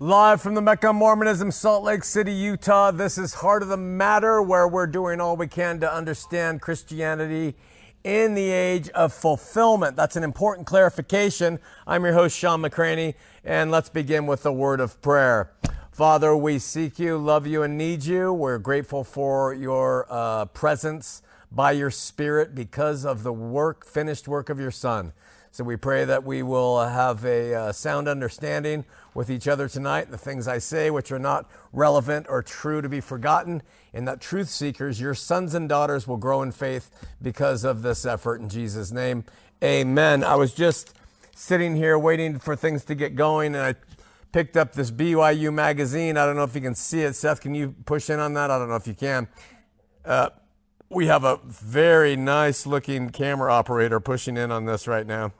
[0.00, 2.90] Live from the Mecca Mormonism, Salt Lake City, Utah.
[2.90, 7.54] This is Heart of the Matter, where we're doing all we can to understand Christianity
[8.04, 9.96] in the age of fulfillment.
[9.96, 11.58] That's an important clarification.
[11.86, 15.52] I'm your host, Shawn McCraney, and let's begin with a word of prayer.
[15.90, 18.32] Father, we seek you, love you, and need you.
[18.32, 21.22] We're grateful for your uh, presence
[21.54, 25.12] by your Spirit because of the work, finished work of your Son.
[25.54, 28.84] So we pray that we will have a uh, sound understanding
[29.14, 32.88] with each other tonight, the things I say which are not relevant or true to
[32.88, 33.62] be forgotten,
[33.92, 36.90] and that truth seekers, your sons and daughters, will grow in faith
[37.22, 38.40] because of this effort.
[38.40, 39.24] In Jesus' name,
[39.62, 40.24] amen.
[40.24, 40.96] I was just
[41.36, 43.74] sitting here waiting for things to get going, and I
[44.32, 46.16] picked up this BYU magazine.
[46.16, 47.14] I don't know if you can see it.
[47.14, 48.50] Seth, can you push in on that?
[48.50, 49.28] I don't know if you can.
[50.04, 50.30] Uh,
[50.94, 55.32] we have a very nice looking camera operator pushing in on this right now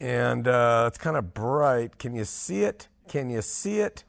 [0.00, 1.98] and uh, it's kind of bright.
[1.98, 2.88] Can you see it?
[3.08, 4.04] Can you see it?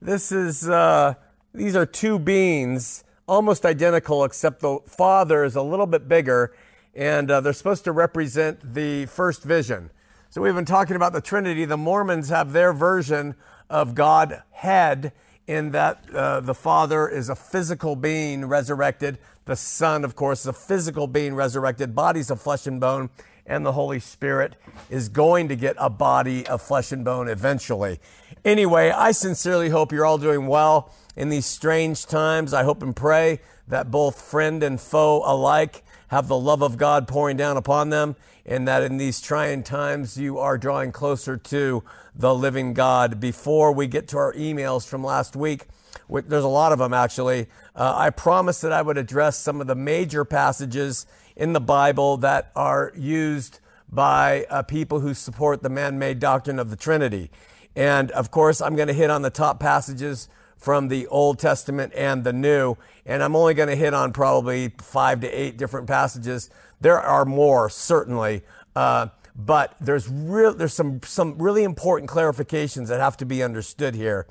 [0.00, 1.14] This is uh,
[1.54, 6.54] these are two beans, almost identical, except the father is a little bit bigger,
[6.94, 9.90] and uh, they're supposed to represent the first vision.
[10.28, 11.64] So we've been talking about the Trinity.
[11.64, 13.34] The Mormons have their version
[13.70, 15.12] of God head
[15.46, 19.18] in that uh, the Father is a physical being resurrected.
[19.44, 21.94] The Son, of course, is a physical being resurrected.
[21.94, 23.10] Bodies of flesh and bone
[23.46, 24.54] and the Holy Spirit
[24.88, 28.00] is going to get a body of flesh and bone eventually.
[28.44, 32.54] Anyway, I sincerely hope you're all doing well in these strange times.
[32.54, 37.08] I hope and pray that both friend and foe alike have the love of God
[37.08, 41.82] pouring down upon them, and that in these trying times you are drawing closer to
[42.14, 43.18] the living God.
[43.18, 45.64] Before we get to our emails from last week,
[46.10, 47.46] there's a lot of them actually.
[47.74, 52.18] Uh, I promised that I would address some of the major passages in the Bible
[52.18, 57.30] that are used by uh, people who support the man made doctrine of the Trinity.
[57.74, 60.28] And of course, I'm going to hit on the top passages
[60.62, 62.76] from the Old Testament and the New.
[63.04, 66.50] And I'm only going to hit on probably five to eight different passages.
[66.80, 68.42] There are more, certainly.
[68.76, 73.96] Uh, but there's real, there's some, some really important clarifications that have to be understood
[73.96, 74.28] here.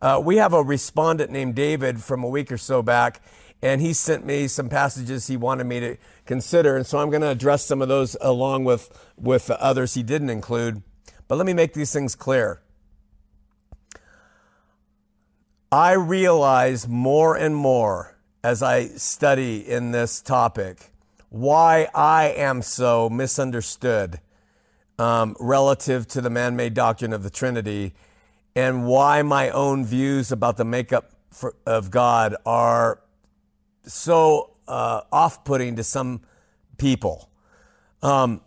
[0.00, 3.20] Uh, we have a respondent named David from a week or so back,
[3.60, 6.76] and he sent me some passages he wanted me to consider.
[6.76, 10.02] And so I'm going to address some of those along with, with the others he
[10.02, 10.82] didn't include.
[11.28, 12.62] But let me make these things clear.
[15.74, 20.92] I realize more and more as I study in this topic
[21.30, 24.20] why I am so misunderstood
[25.00, 27.92] um, relative to the man made doctrine of the Trinity
[28.54, 33.00] and why my own views about the makeup for, of God are
[33.82, 36.20] so uh, off putting to some
[36.78, 37.28] people.
[38.00, 38.42] Um,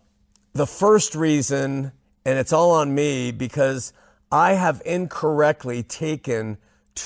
[0.54, 1.92] the first reason,
[2.24, 3.92] and it's all on me because
[4.32, 6.56] I have incorrectly taken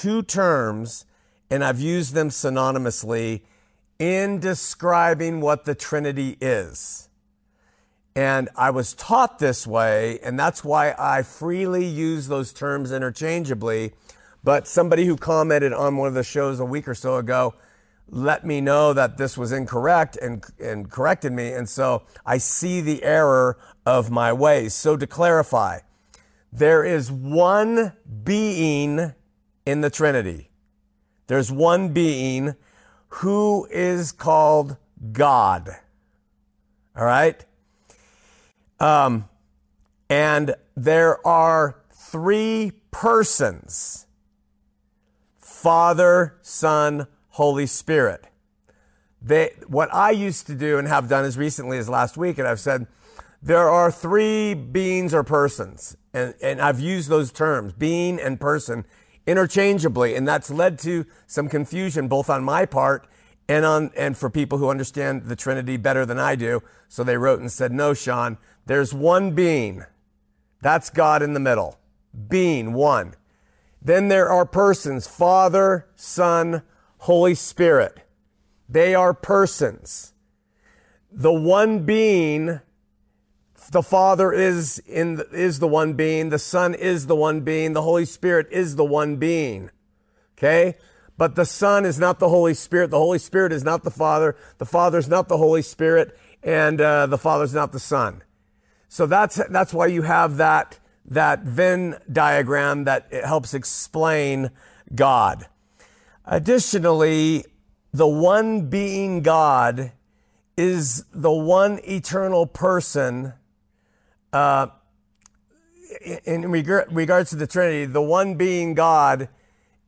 [0.00, 1.04] two terms
[1.50, 3.42] and I've used them synonymously
[3.98, 7.10] in describing what the Trinity is.
[8.16, 13.92] And I was taught this way, and that's why I freely use those terms interchangeably.
[14.42, 17.54] But somebody who commented on one of the shows a week or so ago
[18.08, 21.52] let me know that this was incorrect and, and corrected me.
[21.52, 24.74] And so I see the error of my ways.
[24.74, 25.80] So to clarify,
[26.52, 27.92] there is one
[28.24, 29.14] being
[29.64, 30.50] in the Trinity.
[31.26, 32.54] There's one being
[33.08, 34.76] who is called
[35.12, 35.70] God.
[36.96, 37.44] All right?
[38.80, 39.28] Um,
[40.10, 44.06] and there are three persons
[45.38, 48.26] Father, Son, Holy Spirit.
[49.20, 52.48] They, what I used to do and have done as recently as last week, and
[52.48, 52.88] I've said,
[53.40, 58.84] there are three beings or persons, and, and I've used those terms, being and person,
[59.26, 63.06] interchangeably, and that's led to some confusion both on my part
[63.48, 66.62] and on and for people who understand the Trinity better than I do.
[66.88, 69.84] So they wrote and said, "No, Shawn, there's one being.
[70.60, 71.78] That's God in the middle.
[72.28, 73.14] Being one.
[73.80, 76.62] Then there are persons, Father, Son,
[76.98, 77.98] Holy Spirit.
[78.68, 80.12] They are persons.
[81.10, 82.60] The one being,
[83.72, 87.72] the Father is in the, is the one being, the Son is the one being,
[87.72, 89.70] the Holy Spirit is the one being.
[90.36, 90.76] Okay?
[91.16, 92.90] But the Son is not the Holy Spirit.
[92.90, 94.36] The Holy Spirit is not the Father.
[94.58, 98.22] The Father is not the Holy Spirit, and uh, the Father is not the Son.
[98.88, 104.50] So that's that's why you have that that Venn diagram that helps explain
[104.94, 105.46] God.
[106.24, 107.44] Additionally,
[107.92, 109.92] the one being God
[110.56, 113.34] is the one eternal person.
[114.32, 114.68] Uh,
[116.24, 119.28] in regards to the Trinity, the one being God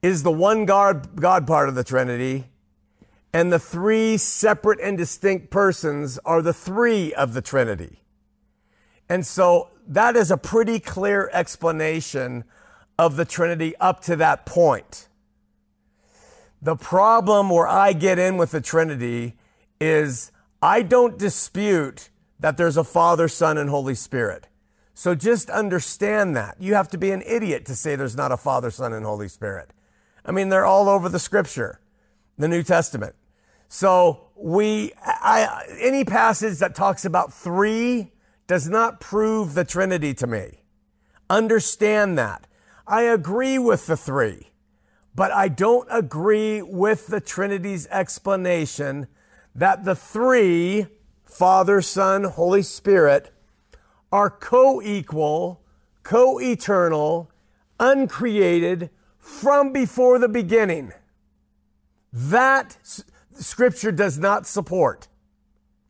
[0.02, 2.44] is the one God, God part of the Trinity,
[3.32, 8.00] and the three separate and distinct persons are the three of the Trinity.
[9.08, 12.44] And so that is a pretty clear explanation
[12.99, 15.08] of the Trinity up to that point.
[16.62, 19.37] The problem where I get in with the Trinity
[19.81, 20.31] is
[20.62, 22.11] I don't dispute
[22.44, 24.49] that there's a Father, Son, and Holy Spirit.
[24.93, 26.56] So just understand that.
[26.61, 29.29] You have to be an idiot to say there's not a Father, Son, and Holy
[29.29, 29.70] Spirit.
[30.26, 31.81] I mean, they're all over the scripture,
[32.37, 33.14] the New Testament.
[33.69, 38.12] So we, I, any passage that talks about three
[38.46, 40.64] does not prove the Trinity to me.
[41.31, 42.46] Understand that.
[42.87, 44.50] I agree with the three,
[45.14, 49.06] but I don't agree with the Trinity's explanation
[49.55, 50.88] that the three,
[51.24, 53.32] Father, Son, Holy Spirit,
[54.12, 55.60] are co equal,
[56.02, 57.30] co eternal,
[57.80, 60.92] uncreated from before the beginning.
[62.12, 62.76] That
[63.32, 65.08] scripture does not support.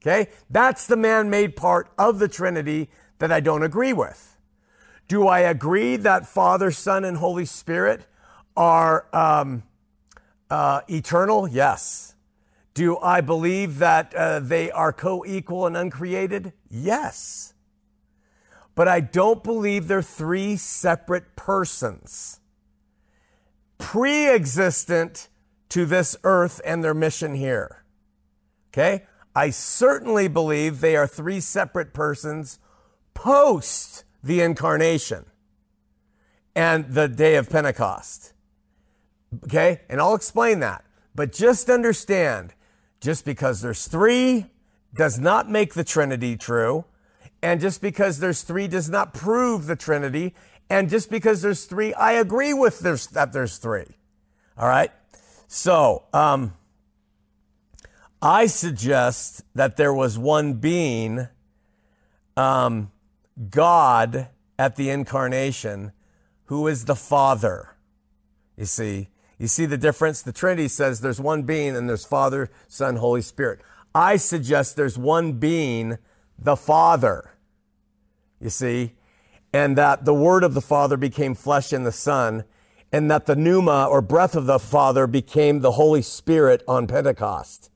[0.01, 0.31] Okay?
[0.49, 2.89] That's the man made part of the Trinity
[3.19, 4.39] that I don't agree with.
[5.09, 8.07] Do I agree that Father, Son, and Holy Spirit
[8.57, 9.63] are um,
[10.49, 11.47] uh, eternal?
[11.47, 12.14] Yes.
[12.75, 16.53] Do I believe that uh, they are co equal and uncreated?
[16.69, 17.55] Yes
[18.75, 22.41] but I don't believe they're three separate persons,
[23.79, 25.29] pre existent
[25.69, 27.85] to this earth and their mission here.
[28.73, 29.05] Okay?
[29.35, 32.59] I certainly believe they are three separate persons
[33.15, 35.27] post the incarnation
[36.57, 38.33] and the day of Pentecost.
[39.45, 39.83] Okay?
[39.89, 40.85] And I'll explain that.
[41.15, 42.55] But just understand
[43.05, 44.47] just because there's three
[44.95, 46.87] does not make the Trinity true.
[47.43, 50.35] And just because there's three does not prove the Trinity.
[50.71, 53.85] And just because there's three, I agree with there's, that there's three.
[54.57, 54.91] All right.
[55.49, 56.55] So, um,
[58.23, 61.29] I suggest that there was one being,
[62.39, 62.91] um,
[63.51, 64.29] God
[64.59, 65.93] at the incarnation,
[66.47, 67.77] who is the Father.
[68.57, 70.23] You see, you see the difference?
[70.23, 73.61] The Trinity says there's one being and there's Father, Son, Holy Spirit.
[73.95, 75.99] I suggest there's one being,
[76.39, 77.35] the Father
[78.45, 78.93] you see,
[79.53, 82.45] and that the word of the Father became flesh in the Son,
[82.93, 87.71] and that the pneuma or breath of the Father became the Holy Spirit on Pentecost.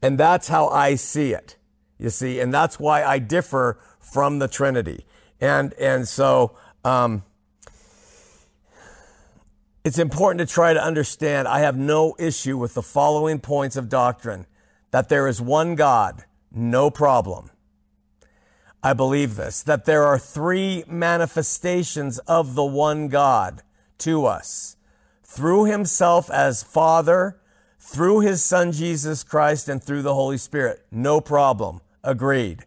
[0.00, 1.56] And that's how I see it,
[1.98, 5.04] you see, and that's why I differ from the Trinity.
[5.40, 7.24] And, and so, um,
[9.84, 13.88] it's important to try to understand I have no issue with the following points of
[13.88, 14.46] doctrine
[14.90, 17.50] that there is one God, no problem.
[18.82, 23.62] I believe this, that there are three manifestations of the one God
[23.98, 24.76] to us
[25.24, 27.38] through himself as Father,
[27.78, 30.86] through his Son Jesus Christ, and through the Holy Spirit.
[30.90, 31.80] No problem.
[32.02, 32.64] Agreed.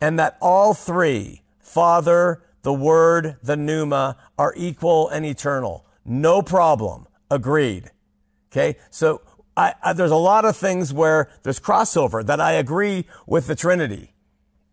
[0.00, 5.86] And that all three, Father, the Word, the Pneuma, are equal and eternal.
[6.08, 7.06] No problem.
[7.30, 7.90] Agreed.
[8.50, 8.78] Okay.
[8.90, 9.20] So
[9.56, 13.54] I, I, there's a lot of things where there's crossover that I agree with the
[13.54, 14.14] Trinity.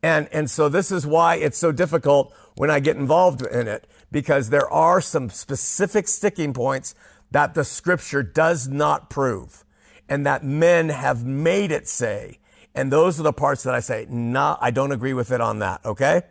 [0.02, 3.88] And, and so this is why it's so difficult when I get involved in it,
[4.12, 6.96] because there are some specific sticking points
[7.32, 9.66] that the scripture does not prove
[10.08, 12.40] and that men have made it say.
[12.74, 15.60] And those are the parts that I say, nah, I don't agree with it on
[15.60, 15.84] that.
[15.84, 16.22] Okay.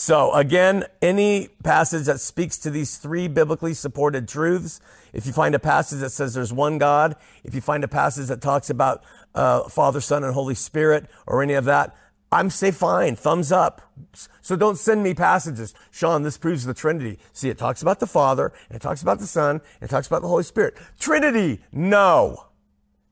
[0.00, 4.80] So again, any passage that speaks to these three biblically supported truths,
[5.12, 8.28] if you find a passage that says there's one God, if you find a passage
[8.28, 9.04] that talks about
[9.34, 11.94] uh, Father, Son, and Holy Spirit, or any of that,
[12.32, 13.92] I'm say fine, thumbs up.
[14.40, 15.74] So don't send me passages.
[15.90, 17.18] Shawn, this proves the Trinity.
[17.34, 20.06] See, it talks about the Father, and it talks about the Son, and it talks
[20.06, 20.78] about the Holy Spirit.
[20.98, 22.46] Trinity, no.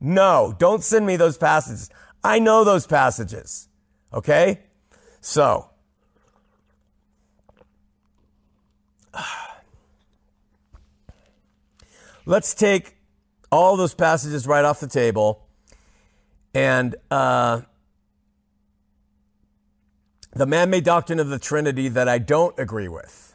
[0.01, 1.91] No, don't send me those passages.
[2.25, 3.69] I know those passages.
[4.15, 4.61] Okay?
[5.21, 5.69] So,
[12.29, 12.95] let's take
[13.51, 15.47] all those passages right off the table
[16.55, 17.63] and uh,
[20.35, 23.35] the man made doctrine of the Trinity that I don't agree with.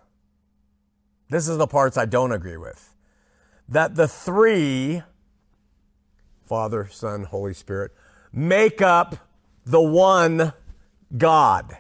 [1.30, 2.94] This is the parts I don't agree with.
[3.68, 5.02] That the three,
[6.44, 7.92] Father, Son, Holy Spirit,
[8.32, 9.16] make up
[9.66, 10.54] the one
[11.18, 11.78] God.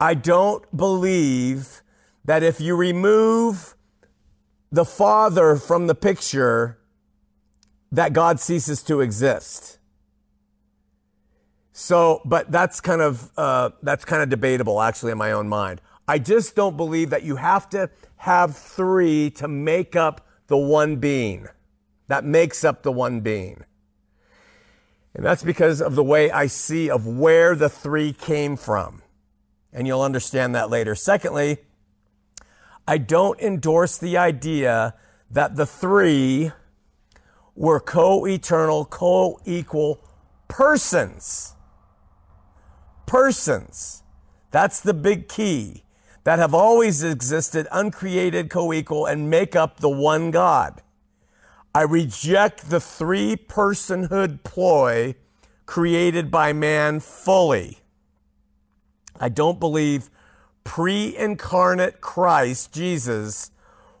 [0.00, 1.82] I don't believe
[2.24, 3.76] that if you remove
[4.70, 6.78] the Father from the picture,
[7.90, 9.78] that God ceases to exist.
[11.72, 15.80] So, but that's kind of uh, that's kind of debatable, actually, in my own mind.
[16.06, 20.96] I just don't believe that you have to have three to make up the one
[20.96, 21.48] being
[22.08, 23.64] that makes up the one being.
[25.14, 29.02] And that's because of the way I see of where the three came from.
[29.72, 30.94] And you'll understand that later.
[30.94, 31.58] Secondly,
[32.88, 34.94] I don't endorse the idea
[35.30, 36.52] that the three
[37.54, 40.00] were co eternal, co equal
[40.48, 41.54] persons.
[43.04, 44.02] Persons.
[44.52, 45.84] That's the big key
[46.24, 50.80] that have always existed, uncreated, co equal, and make up the one God.
[51.74, 55.14] I reject the three personhood ploy
[55.66, 57.80] created by man fully.
[59.20, 60.08] I don't believe
[60.68, 63.50] pre incarnate Christ, Jesus,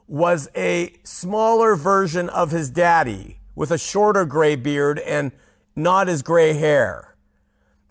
[0.06, 5.32] was a smaller version of his daddy with a shorter gray beard and
[5.74, 7.16] not his gray hair.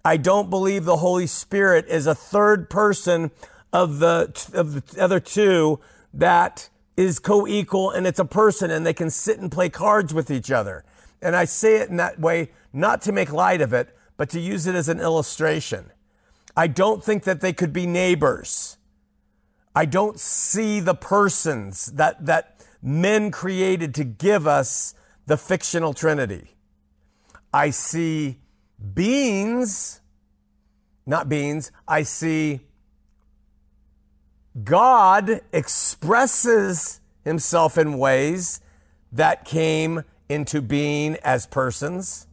[0.05, 3.31] I don't believe the Holy Spirit is a third person
[3.74, 5.79] of the, of the other two
[6.13, 10.29] that is co-equal and it's a person and they can sit and play cards with
[10.29, 10.86] each other.
[11.19, 14.39] And I say it in that way, not to make light of it, but to
[14.39, 15.89] use it as an illustration.
[16.58, 18.78] I don't think that they could be neighbors.
[19.76, 24.96] I don't see the persons that, that men created to give us
[25.28, 26.56] the fictional Trinity.
[27.54, 28.40] I see
[28.94, 30.02] beings,
[31.06, 32.62] not beings, I see
[34.64, 38.62] God expresses himself in ways
[39.12, 42.26] that came into being as persons.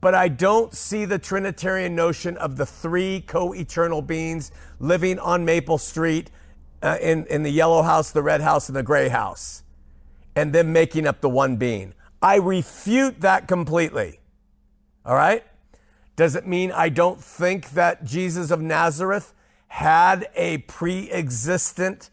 [0.00, 5.44] But I don't see the Trinitarian notion of the three co eternal beings living on
[5.44, 6.30] Maple Street
[6.82, 9.62] uh, in, in the yellow house, the red house, and the gray house,
[10.34, 11.92] and them making up the one being.
[12.22, 14.20] I refute that completely.
[15.04, 15.44] All right?
[16.16, 19.34] Does it mean I don't think that Jesus of Nazareth
[19.70, 22.10] had a pre existent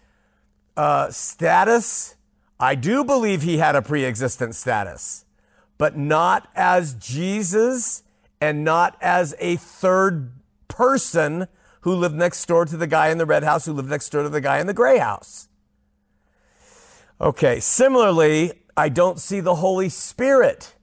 [0.77, 2.15] uh, status.
[2.60, 5.25] I do believe he had a pre existent status,
[5.77, 8.03] but not as Jesus
[8.41, 10.31] and not as a third
[10.67, 11.48] person
[11.81, 14.24] who lived next door to the guy in the red house who lived next door
[14.24, 15.48] to the guy in the gray house.
[17.19, 20.75] Okay, similarly, I don't see the Holy Spirit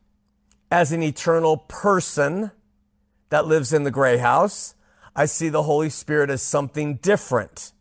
[0.71, 2.51] as an eternal person
[3.29, 4.75] that lives in the gray house.
[5.15, 7.73] I see the Holy Spirit as something different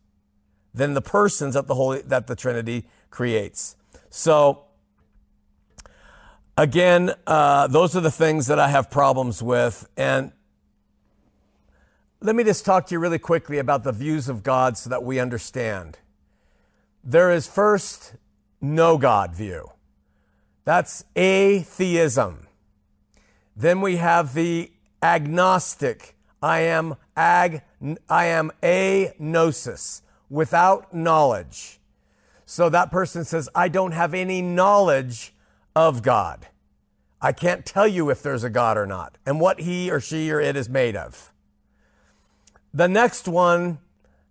[0.72, 3.76] than the persons that the Holy that the Trinity creates.
[4.10, 4.63] So
[6.56, 9.88] again, uh, those are the things that I have problems with.
[9.96, 10.32] And
[12.20, 15.02] let me just talk to you really quickly about the views of God so that
[15.02, 15.98] we understand.
[17.02, 18.14] There is first
[18.60, 19.70] no God view.
[20.64, 22.46] That's atheism.
[23.56, 24.70] Then we have the
[25.02, 27.62] agnostic I am ag,
[28.08, 31.80] I am a gnosis, without knowledge.
[32.44, 35.33] So that person says, I don't have any knowledge
[35.74, 36.48] of God.
[37.20, 40.30] I can't tell you if there's a God or not and what he or she
[40.30, 41.32] or it is made of.
[42.72, 43.78] The next one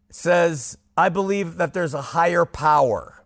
[0.10, 3.24] says, I believe that there's a higher power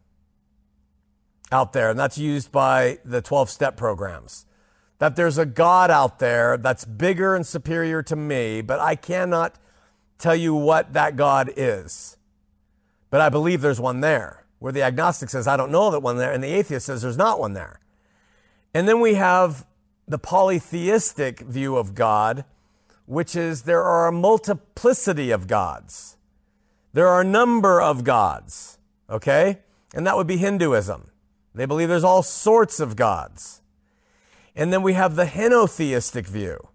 [1.51, 4.45] out there, and that's used by the 12 step programs
[4.99, 9.55] that there's a God out there that's bigger and superior to me, but I cannot
[10.17, 12.17] tell you what that God is.
[13.09, 16.17] But I believe there's one there, where the agnostic says, I don't know that one
[16.17, 17.79] there, and the atheist says there's not one there.
[18.77, 19.65] And then we have
[20.07, 22.45] the polytheistic view of God,
[23.07, 26.15] which is there are a multiplicity of gods.
[26.93, 28.77] There are a number of gods,
[29.09, 29.61] okay?
[29.95, 31.09] And that would be Hinduism.
[31.55, 33.63] They believe there's all sorts of gods.
[34.55, 36.67] And then we have the henotheistic view.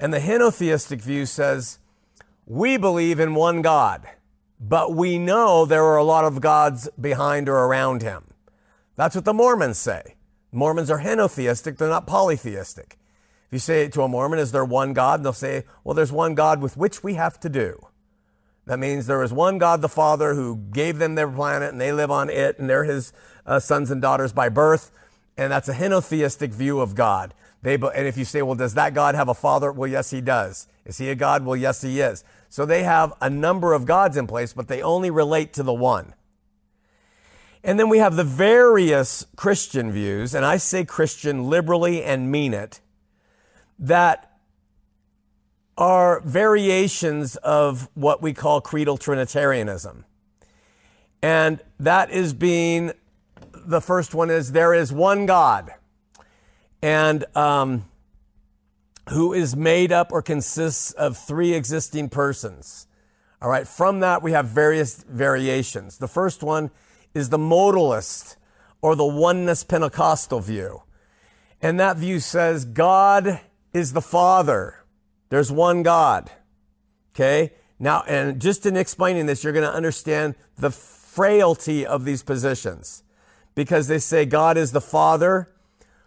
[0.00, 1.78] And the henotheistic view says,
[2.44, 4.04] we believe in one God,
[4.58, 8.32] but we know there are a lot of gods behind or around him.
[8.96, 10.15] That's what the Mormons say.
[10.56, 12.98] Mormons are henotheistic, they're not polytheistic.
[13.46, 15.22] If you say to a Mormon, is there one God?
[15.22, 17.86] They'll say, well, there's one God with which we have to do.
[18.64, 21.92] That means there is one God the Father who gave them their planet and they
[21.92, 23.12] live on it and they're his
[23.44, 24.90] uh, sons and daughters by birth
[25.36, 27.34] and that's a henotheistic view of God.
[27.62, 29.70] They, and if you say, well, does that God have a father?
[29.70, 30.68] Well, yes, he does.
[30.84, 31.44] Is he a God?
[31.44, 32.24] Well, yes, he is.
[32.48, 35.74] So they have a number of gods in place, but they only relate to the
[35.74, 36.14] one.
[37.66, 42.54] And then we have the various Christian views, and I say Christian liberally and mean
[42.54, 42.80] it,
[43.76, 44.38] that
[45.76, 50.04] are variations of what we call creedal Trinitarianism.
[51.20, 52.92] And that is being
[53.52, 55.72] the first one is there is one God.
[56.82, 57.84] and um,
[59.10, 62.86] who is made up or consists of three existing persons.
[63.40, 65.98] All right, from that we have various variations.
[65.98, 66.70] The first one
[67.16, 68.36] is the modalist
[68.82, 70.82] or the oneness Pentecostal view.
[71.60, 73.40] And that view says God
[73.72, 74.84] is the Father.
[75.30, 76.30] There's one God.
[77.14, 77.54] Okay?
[77.78, 83.02] Now, and just in explaining this, you're going to understand the frailty of these positions
[83.54, 85.50] because they say God is the Father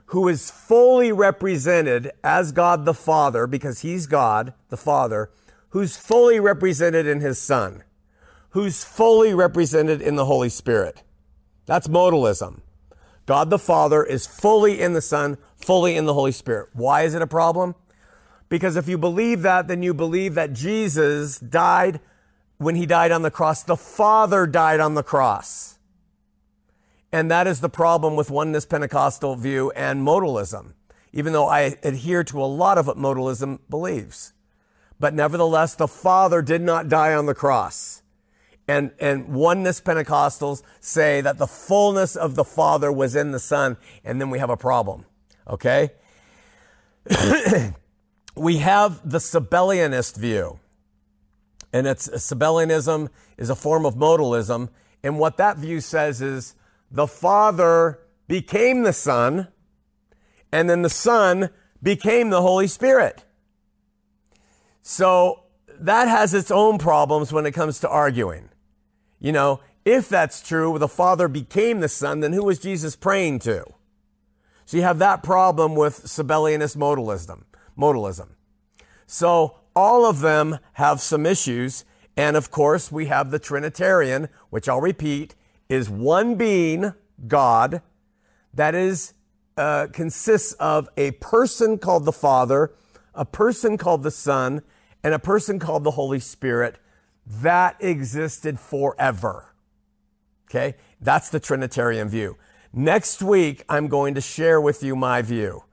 [0.06, 5.30] who is fully represented as God the Father because he's God, the Father,
[5.70, 7.84] who's fully represented in his Son,
[8.60, 11.02] who's fully represented in the Holy Spirit.
[11.66, 12.60] That's modalism.
[13.26, 16.68] God the Father is fully in the Son, fully in the Holy Spirit.
[16.74, 17.74] Why is it a problem?
[18.50, 22.02] Because if you believe that, then you believe that Jesus died
[22.58, 23.64] when he died on the cross.
[23.64, 25.80] The Father died on the cross.
[27.14, 30.74] And that is the problem with oneness Pentecostal view and modalism,
[31.14, 34.34] even though I adhere to a lot of what modalism believes.
[35.00, 37.99] But nevertheless, the Father did not die on the cross.
[38.70, 43.78] And, and oneness Pentecostals say that the fullness of the Father was in the Son,
[44.04, 45.06] and then we have a problem.
[45.50, 45.90] Okay?
[48.36, 50.60] we have the Sabellianist view.
[51.74, 53.10] And it's Sabellianism
[53.40, 54.70] is a form of modalism.
[55.02, 56.54] And what that view says is
[56.92, 57.98] the Father
[58.28, 59.48] became the Son,
[60.52, 61.50] and then the Son
[61.82, 63.24] became the Holy Spirit.
[64.84, 65.46] So
[65.80, 68.49] that has its own problems when it comes to arguing.
[69.20, 73.40] You know, if that's true, the Father became the Son, then who was Jesus praying
[73.40, 73.66] to?
[74.66, 77.44] So you have that problem with Sabellianist modalism.
[77.78, 78.30] Modalism.
[79.08, 81.86] So all of them have some issues.
[82.16, 85.36] And of course, we have the Trinitarian, which I'll repeat
[85.70, 86.94] is one being,
[87.28, 87.82] God,
[88.54, 89.14] that is,
[89.58, 92.74] uh, consists of a person called the Father,
[93.14, 94.62] a person called the Son,
[95.04, 96.78] and a person called the Holy Spirit
[97.30, 99.54] that existed forever.
[100.50, 100.76] Okay?
[101.00, 102.38] That's the Trinitarian view.
[102.74, 105.64] Next week, I'm going to share with you my view.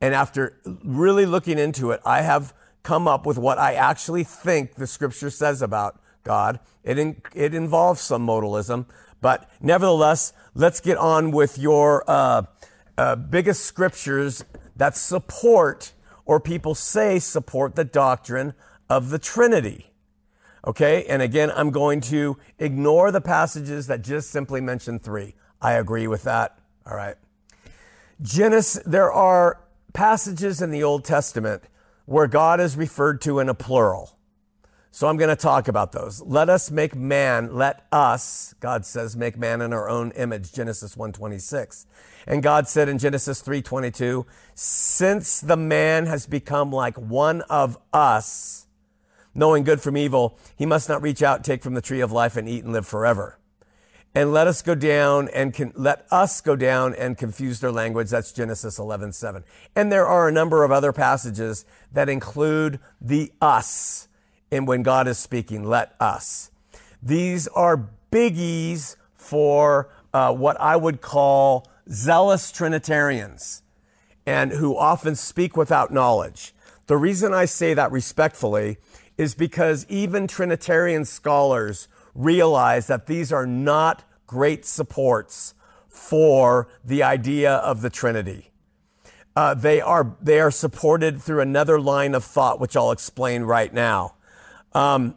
[0.00, 4.74] And after really looking into it, I have come up with what I actually think
[4.74, 6.60] the scripture says about God.
[6.82, 8.86] It, in, it involves some modalism,
[9.20, 12.42] but nevertheless, let's get on with your uh,
[12.98, 14.44] uh, biggest scriptures
[14.76, 15.92] that support,
[16.26, 18.54] or people say support, the doctrine
[18.90, 19.93] of the Trinity.
[20.66, 25.34] Okay, and again, I'm going to ignore the passages that just simply mention three.
[25.60, 26.58] I agree with that.
[26.86, 27.16] All right.
[28.22, 29.60] Genesis, there are
[29.92, 31.64] passages in the Old Testament
[32.06, 34.16] where God is referred to in a plural.
[34.90, 36.22] So I'm going to talk about those.
[36.22, 40.94] Let us make man, let us, God says, make man in our own image, Genesis
[40.94, 41.86] 1:26.
[42.28, 44.24] And God said in Genesis 3:22,
[44.54, 48.63] since the man has become like one of us,
[49.34, 52.36] knowing good from evil, he must not reach out, take from the tree of life
[52.36, 53.38] and eat and live forever.
[54.14, 58.10] And let us go down and con- let us go down and confuse their language.
[58.10, 59.42] That's Genesis 11:7.
[59.74, 64.06] And there are a number of other passages that include the us
[64.54, 66.50] and when God is speaking, let us.
[67.02, 73.62] These are biggies for uh, what I would call zealous Trinitarians
[74.24, 76.54] and who often speak without knowledge.
[76.86, 78.76] The reason I say that respectfully
[79.16, 85.54] is because even Trinitarian scholars realize that these are not great supports
[85.88, 88.50] for the idea of the Trinity.
[89.36, 93.72] Uh, they are they are supported through another line of thought, which I'll explain right
[93.72, 94.14] now.
[94.72, 95.16] Um,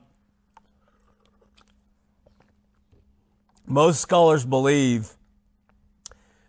[3.68, 5.14] most scholars believe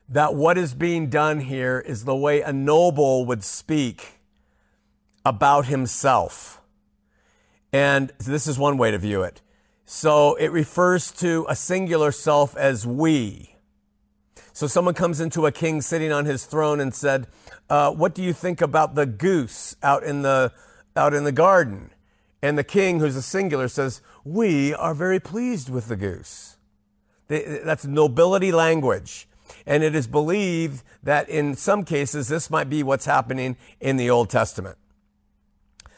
[0.09, 4.21] that what is being done here is the way a noble would speak
[5.25, 6.58] about himself.
[7.73, 9.43] And this is one way to view it.
[9.85, 13.57] So it refers to a singular self as we.
[14.53, 17.27] So someone comes into a king sitting on his throne and said,
[17.71, 20.53] uh, "What do you think about the goose out in the
[20.97, 21.91] out in the garden?"
[22.43, 26.57] And the king, who's a singular, says, We are very pleased with the goose.
[27.27, 29.29] That's nobility language.
[29.67, 34.09] And it is believed that in some cases, this might be what's happening in the
[34.09, 34.79] Old Testament.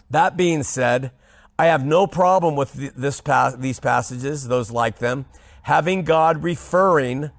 [0.08, 1.12] That being said,
[1.60, 3.20] I have no problem with this,
[3.58, 5.26] these passages, those like them,
[5.62, 7.30] having God referring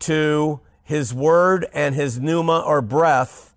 [0.00, 3.54] to his word and his pneuma or breath,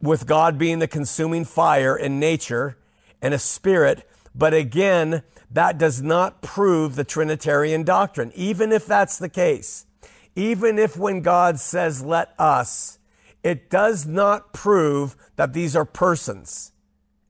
[0.00, 2.78] with God being the consuming fire in nature
[3.20, 8.32] and a spirit but again, that does not prove the Trinitarian doctrine.
[8.34, 9.86] Even if that's the case,
[10.34, 12.98] even if when God says, let us,
[13.42, 16.72] it does not prove that these are persons.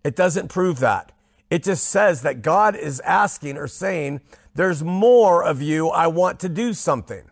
[0.05, 1.11] It doesn't prove that.
[1.53, 4.23] It just says that God is asking or saying,
[4.55, 5.89] There's more of you.
[5.91, 7.25] I want to do something.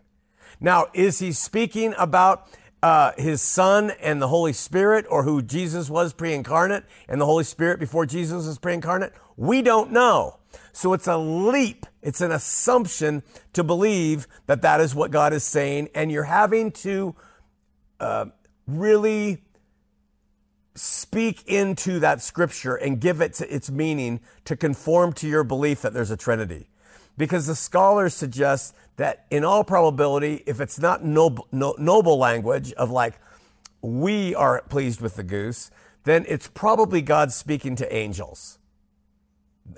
[0.59, 2.47] Now, is he speaking about
[2.83, 7.25] uh, his son and the Holy Spirit, or who Jesus was pre incarnate and the
[7.25, 9.11] Holy Spirit before Jesus was pre incarnate?
[9.37, 10.37] We don't know.
[10.71, 15.43] So it's a leap, it's an assumption to believe that that is what God is
[15.43, 17.15] saying, and you're having to
[17.99, 18.25] uh,
[18.67, 19.41] really
[20.75, 25.93] speak into that scripture and give it its meaning to conform to your belief that
[25.93, 26.67] there's a Trinity.
[27.17, 32.71] Because the scholars suggest that in all probability, if it's not noble, no, noble language
[32.73, 33.19] of like,
[33.81, 35.71] we are pleased with the goose,
[36.03, 38.59] then it's probably God speaking to angels.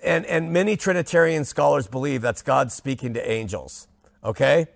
[0.04, 3.88] And, and many Trinitarian scholars believe that's God speaking to angels.
[4.24, 4.68] Okay?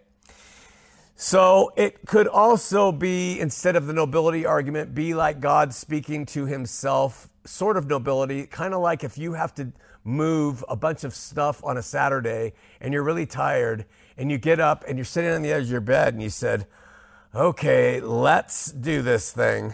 [1.19, 6.45] So it could also be, instead of the nobility argument, be like God speaking to
[6.45, 11.15] himself, sort of nobility, kind of like if you have to move a bunch of
[11.15, 15.31] stuff on a Saturday and you're really tired and you get up and you're sitting
[15.31, 16.67] on the edge of your bed and you said,
[17.33, 19.73] okay, let's do this thing.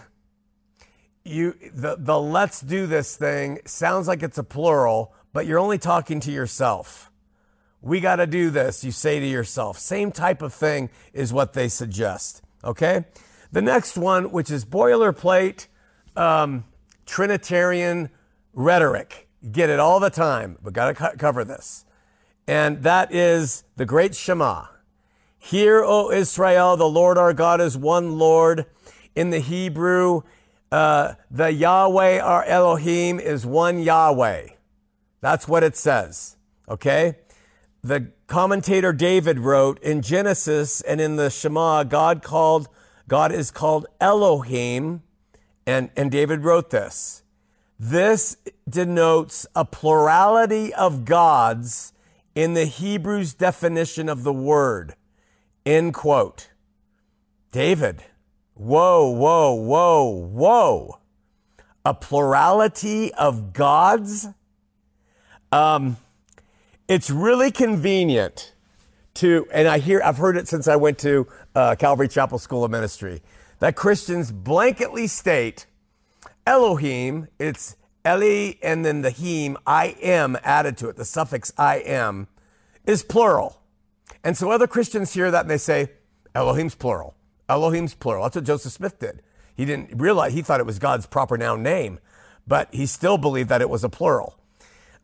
[1.24, 5.78] You, the, the let's do this thing sounds like it's a plural, but you're only
[5.78, 7.10] talking to yourself.
[7.84, 9.78] We got to do this, you say to yourself.
[9.78, 12.42] Same type of thing is what they suggest.
[12.64, 13.04] Okay?
[13.52, 15.66] The next one, which is boilerplate
[16.16, 16.64] um,
[17.06, 18.10] Trinitarian
[18.52, 19.28] rhetoric.
[19.40, 21.84] You get it all the time, but got to cover this
[22.46, 24.66] and that is the great Shema.
[25.38, 28.66] Hear, O Israel, the Lord our God is one Lord.
[29.14, 30.22] In the Hebrew,
[30.72, 34.48] uh, the Yahweh, our Elohim, is one Yahweh.
[35.20, 36.36] That's what it says.
[36.68, 37.18] Okay?
[37.84, 42.66] The commentator David wrote in Genesis and in the Shema, God called,
[43.08, 45.02] God is called Elohim,
[45.66, 47.24] and, and David wrote this.
[47.78, 51.92] This denotes a plurality of gods
[52.34, 54.94] in the Hebrew's definition of the word.
[55.66, 56.48] End quote.
[57.52, 58.02] David,
[58.54, 61.00] whoa, whoa, whoa, whoa.
[61.84, 64.28] A plurality of gods?
[65.52, 65.98] Um,
[66.94, 68.52] it's really convenient
[69.14, 72.62] to, and I hear, I've heard it since I went to uh, Calvary Chapel School
[72.62, 73.20] of Ministry,
[73.58, 75.66] that Christians blanketly state
[76.46, 77.74] Elohim, it's
[78.06, 82.28] Eli, and then the him, I am added to it, the suffix I am,
[82.86, 83.60] is plural.
[84.22, 85.88] And so other Christians hear that and they say,
[86.32, 87.16] Elohim's plural.
[87.48, 88.22] Elohim's plural.
[88.22, 89.20] That's what Joseph Smith did.
[89.56, 91.98] He didn't realize, he thought it was God's proper noun name,
[92.46, 94.38] but he still believed that it was a plural.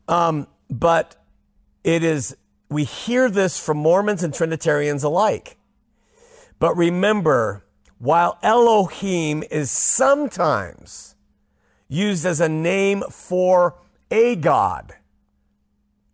[0.06, 1.16] Um, but
[1.84, 2.36] it is,
[2.68, 5.56] we hear this from Mormons and Trinitarians alike.
[6.58, 7.64] But remember,
[7.98, 11.14] while Elohim is sometimes
[11.88, 13.76] used as a name for
[14.10, 14.94] a God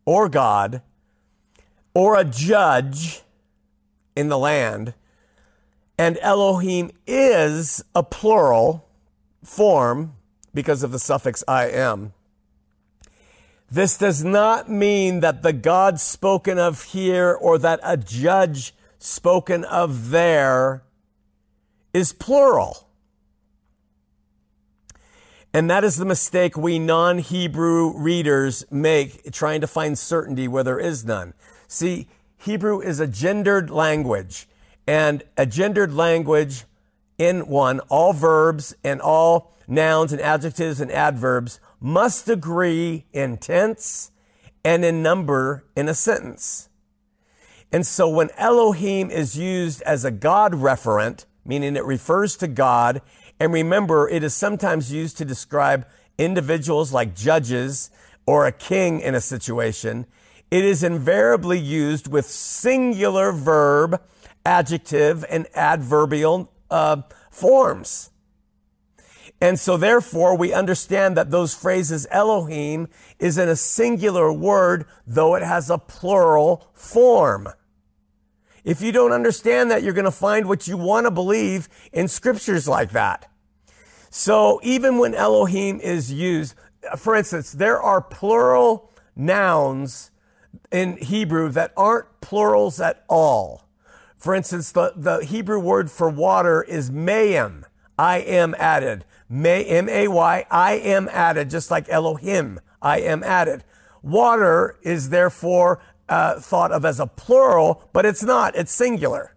[0.05, 0.83] or God
[1.94, 3.22] or a judge
[4.14, 4.94] in the land,
[5.98, 8.88] and Elohim is a plural
[9.42, 10.14] form
[10.52, 12.12] because of the suffix I am.
[13.70, 19.64] This does not mean that the God spoken of here or that a judge spoken
[19.64, 20.83] of there
[21.92, 22.88] is plural.
[25.52, 30.62] And that is the mistake we non Hebrew readers make trying to find certainty where
[30.62, 31.33] there is none.
[31.66, 34.48] See, Hebrew is a gendered language,
[34.87, 36.64] and a gendered language
[37.18, 44.11] in one, all verbs and all nouns and adjectives and adverbs must agree in tense
[44.65, 46.69] and in number in a sentence.
[47.73, 53.03] And so when Elohim is used as a God referent, meaning it refers to God
[53.39, 55.87] and remember, it is sometimes used to describe
[56.17, 57.91] individuals like judges
[58.27, 60.07] or a king in a situation.
[60.51, 64.01] It is invariably used with singular verb,
[64.45, 68.11] adjective, and adverbial uh, forms.
[69.40, 75.35] And so therefore we understand that those phrases Elohim is in a singular word, though
[75.35, 77.49] it has a plural form.
[78.64, 82.09] If you don't understand that, you're going to find what you want to believe in
[82.09, 83.31] scriptures like that.
[84.11, 86.55] So even when Elohim is used,
[86.96, 90.11] for instance, there are plural nouns
[90.72, 93.68] in Hebrew that aren't plurals at all.
[94.16, 97.64] For instance, the, the Hebrew word for water is mayim.
[97.99, 99.05] I am added.
[99.29, 103.65] May, M-A-Y, I am added, just like Elohim, I am added.
[104.03, 109.35] Water is therefore uh, thought of as a plural, but it's not, it's singular.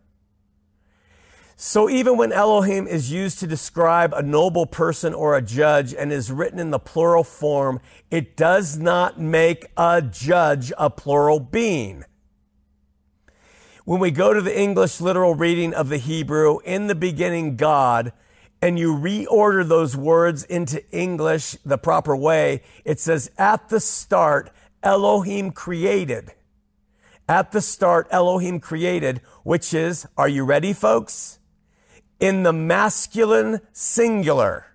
[1.56, 6.10] So even when Elohim is used to describe a noble person or a judge and
[6.13, 12.06] is written in the plural form, it does not make a judge a plural being.
[13.84, 18.13] When we go to the English literal reading of the Hebrew, in the beginning, God,
[18.62, 24.52] and you reorder those words into English the proper way, it says, at the start,
[24.84, 26.34] Elohim created.
[27.28, 31.39] At the start, Elohim created, which is, are you ready, folks?
[32.19, 34.65] in the masculine singular.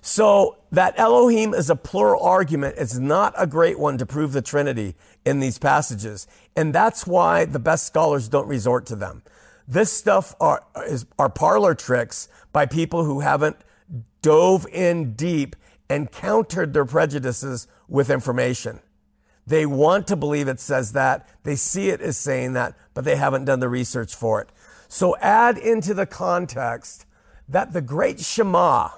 [0.00, 4.40] So that Elohim is a plural argument is not a great one to prove the
[4.40, 6.26] Trinity in these passages.
[6.56, 9.22] And that's why the best scholars don't resort to them.
[9.68, 13.58] This stuff are, is, are parlor tricks by people who haven't
[14.22, 15.54] dove in deep
[15.90, 18.80] and countered their prejudices with information.
[19.46, 21.28] They want to believe it says that.
[21.42, 24.48] They see it as saying that, but they haven't done the research for it.
[24.88, 27.04] So add into the context
[27.46, 28.88] that the great Shema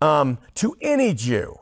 [0.00, 1.60] um, to any Jew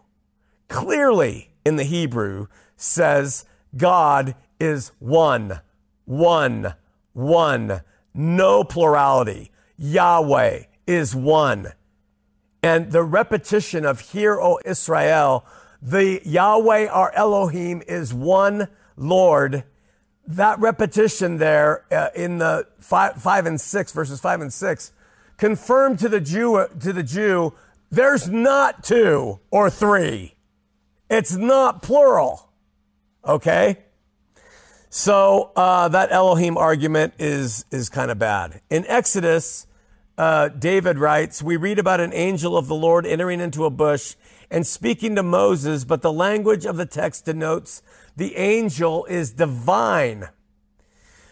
[0.69, 3.45] clearly in the Hebrew says
[3.77, 5.61] God is one,
[6.05, 6.75] one,
[7.13, 7.81] one,
[8.17, 9.51] no plurality.
[9.77, 11.73] Yahweh is one.
[12.63, 15.45] And the repetition of Hear, O Israel,
[15.83, 19.65] the Yahweh, our Elohim, is one Lord
[20.27, 24.93] that repetition there uh, in the five, five and six, verses five and six,
[25.37, 27.55] confirmed to the Jew, to the Jew,
[27.91, 30.35] there's not two or three.
[31.09, 32.51] It's not plural.
[33.25, 33.79] Okay?
[34.97, 38.63] So uh, that Elohim argument is, is kind of bad.
[38.71, 39.67] In Exodus,
[40.17, 44.15] uh, David writes, We read about an angel of the Lord entering into a bush
[44.51, 47.83] and speaking to Moses, but the language of the text denotes
[48.17, 50.31] the angel is divine.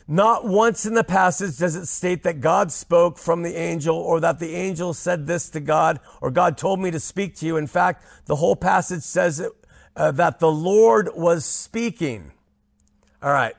[0.07, 4.21] Not once in the passage does it state that God spoke from the angel or
[4.21, 7.57] that the angel said this to God or God told me to speak to you.
[7.57, 9.53] In fact, the whole passage says it,
[9.97, 12.33] uh, that the Lord was speaking.
[13.25, 13.57] All right.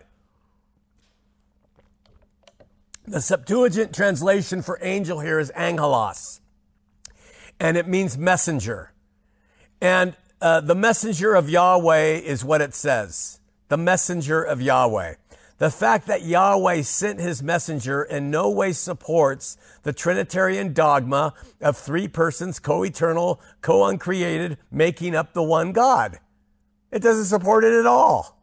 [3.07, 6.39] The Septuagint translation for angel here is angelos,
[7.59, 8.91] and it means messenger.
[9.81, 13.39] And uh, the messenger of Yahweh is what it says.
[13.69, 15.15] The messenger of Yahweh.
[15.57, 21.75] The fact that Yahweh sent his messenger in no way supports the Trinitarian dogma of
[21.75, 26.19] three persons, co eternal, co uncreated, making up the one God.
[26.91, 28.34] It doesn't support it at all.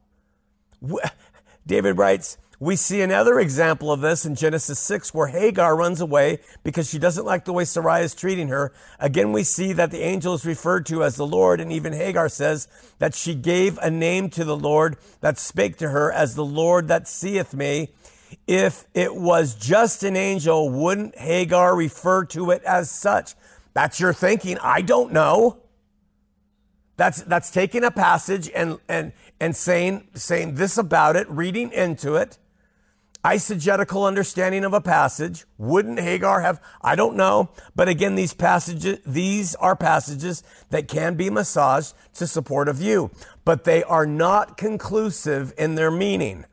[1.66, 6.38] David writes, we see another example of this in Genesis 6 where Hagar runs away
[6.62, 8.72] because she doesn't like the way Sarai is treating her.
[9.00, 12.28] Again, we see that the angel is referred to as the Lord, and even Hagar
[12.28, 12.68] says
[13.00, 16.86] that she gave a name to the Lord that spake to her as the Lord
[16.86, 17.88] that seeth me.
[18.46, 23.34] If it was just an angel, wouldn't Hagar refer to it as such?
[23.74, 24.58] That's your thinking.
[24.58, 25.61] I don't know.
[26.96, 32.14] That's, that's taking a passage and, and, and saying, saying this about it, reading into
[32.16, 32.38] it
[33.24, 35.44] eisegetical understanding of a passage.
[35.58, 36.60] Wouldn't Hagar have?
[36.82, 37.50] I don't know.
[37.74, 43.10] But again, these passages, these are passages that can be massaged to support a view,
[43.44, 46.44] but they are not conclusive in their meaning.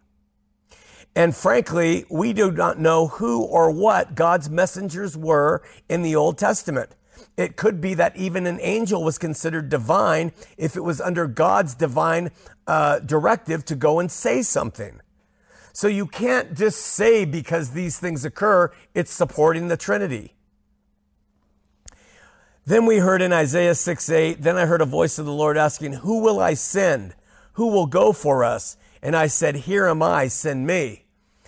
[1.15, 6.38] And frankly, we do not know who or what God's messengers were in the Old
[6.38, 6.95] Testament.
[7.39, 11.73] It could be that even an angel was considered divine if it was under God's
[11.73, 12.32] divine
[12.67, 14.99] uh, directive to go and say something.
[15.71, 20.34] So you can't just say because these things occur, it's supporting the Trinity.
[22.65, 25.56] Then we heard in Isaiah 6 8, then I heard a voice of the Lord
[25.56, 27.15] asking, Who will I send?
[27.54, 28.75] Who will go for us?
[29.02, 31.06] And I said, Here am I, send me.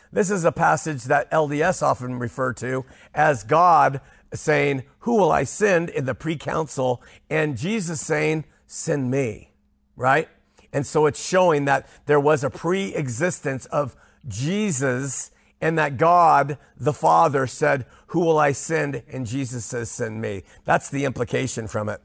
[0.09, 3.99] This is a passage that LDS often refer to as God
[4.33, 7.01] saying, Who will I send in the pre council?
[7.29, 9.51] And Jesus saying, Send me,
[9.95, 10.29] right?
[10.73, 13.95] And so it's showing that there was a pre existence of
[14.27, 19.03] Jesus and that God the Father said, Who will I send?
[19.11, 20.43] And Jesus says, Send me.
[20.65, 22.01] That's the implication from it.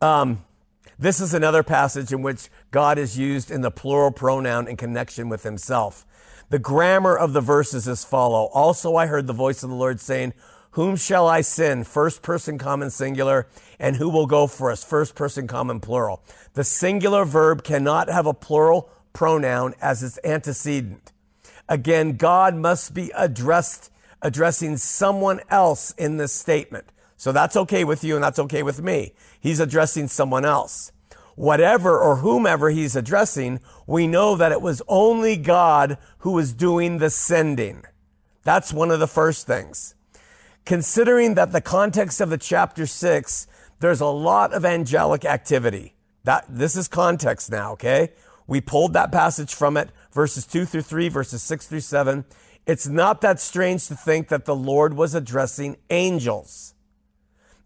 [0.00, 0.44] Um,
[0.98, 5.28] this is another passage in which God is used in the plural pronoun in connection
[5.28, 6.06] with himself.
[6.48, 8.46] The grammar of the verses is follow.
[8.46, 10.32] Also, I heard the voice of the Lord saying,
[10.76, 11.86] Whom shall I send?
[11.86, 13.46] First person common singular.
[13.80, 14.84] And who will go for us?
[14.84, 16.22] First person common plural.
[16.52, 21.12] The singular verb cannot have a plural pronoun as its antecedent.
[21.66, 26.92] Again, God must be addressed, addressing someone else in this statement.
[27.16, 29.14] So that's okay with you and that's okay with me.
[29.40, 30.92] He's addressing someone else.
[31.36, 36.98] Whatever or whomever he's addressing, we know that it was only God who was doing
[36.98, 37.84] the sending.
[38.42, 39.94] That's one of the first things.
[40.66, 43.46] Considering that the context of the chapter six,
[43.80, 45.94] there's a lot of angelic activity.
[46.24, 48.10] That this is context now, okay?
[48.48, 52.24] We pulled that passage from it, verses two through three, verses six through seven.
[52.66, 56.74] It's not that strange to think that the Lord was addressing angels.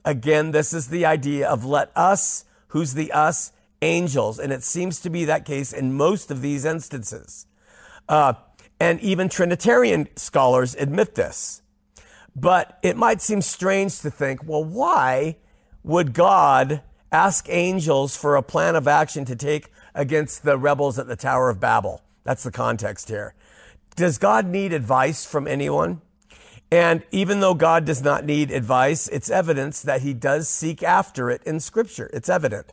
[0.04, 3.52] Again, this is the idea of let us, who's the us?
[3.80, 4.38] Angels.
[4.38, 7.46] And it seems to be that case in most of these instances.
[8.10, 8.34] Uh,
[8.78, 11.62] and even Trinitarian scholars admit this.
[12.36, 15.36] But it might seem strange to think, well, why
[15.82, 21.08] would God ask angels for a plan of action to take against the rebels at
[21.08, 22.02] the Tower of Babel?
[22.24, 23.34] That's the context here.
[23.96, 26.00] Does God need advice from anyone?
[26.70, 31.28] And even though God does not need advice, it's evidence that he does seek after
[31.28, 32.08] it in Scripture.
[32.12, 32.72] It's evident.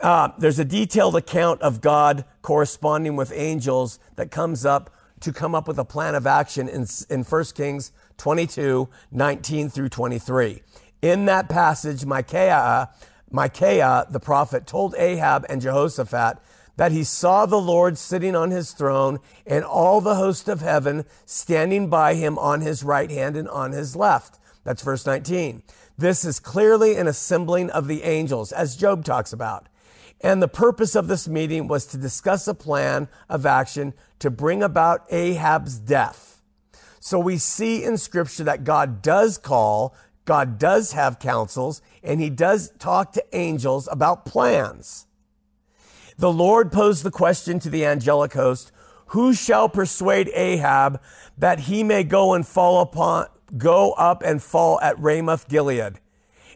[0.00, 5.54] Uh, there's a detailed account of God corresponding with angels that comes up to come
[5.54, 10.62] up with a plan of action in, in 1 Kings 22, 19 through 23.
[11.02, 12.90] In that passage, Micaiah,
[13.30, 16.38] Micaiah, the prophet, told Ahab and Jehoshaphat
[16.76, 21.04] that he saw the Lord sitting on his throne and all the host of heaven
[21.24, 24.38] standing by him on his right hand and on his left.
[24.64, 25.62] That's verse 19.
[25.98, 29.68] This is clearly an assembling of the angels, as Job talks about.
[30.20, 34.62] And the purpose of this meeting was to discuss a plan of action to bring
[34.62, 36.35] about Ahab's death.
[37.06, 42.30] So we see in scripture that God does call, God does have counsels, and he
[42.30, 45.06] does talk to angels about plans.
[46.18, 48.72] The Lord posed the question to the angelic host,
[49.10, 51.00] who shall persuade Ahab
[51.38, 56.00] that he may go and fall upon, go up and fall at Ramoth Gilead?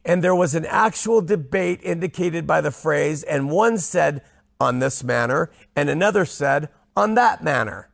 [0.04, 4.20] And there was an actual debate indicated by the phrase, and one said,
[4.58, 7.89] on this manner, and another said, on that manner.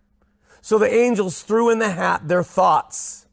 [0.66, 3.28] So the angels threw in the hat their thoughts.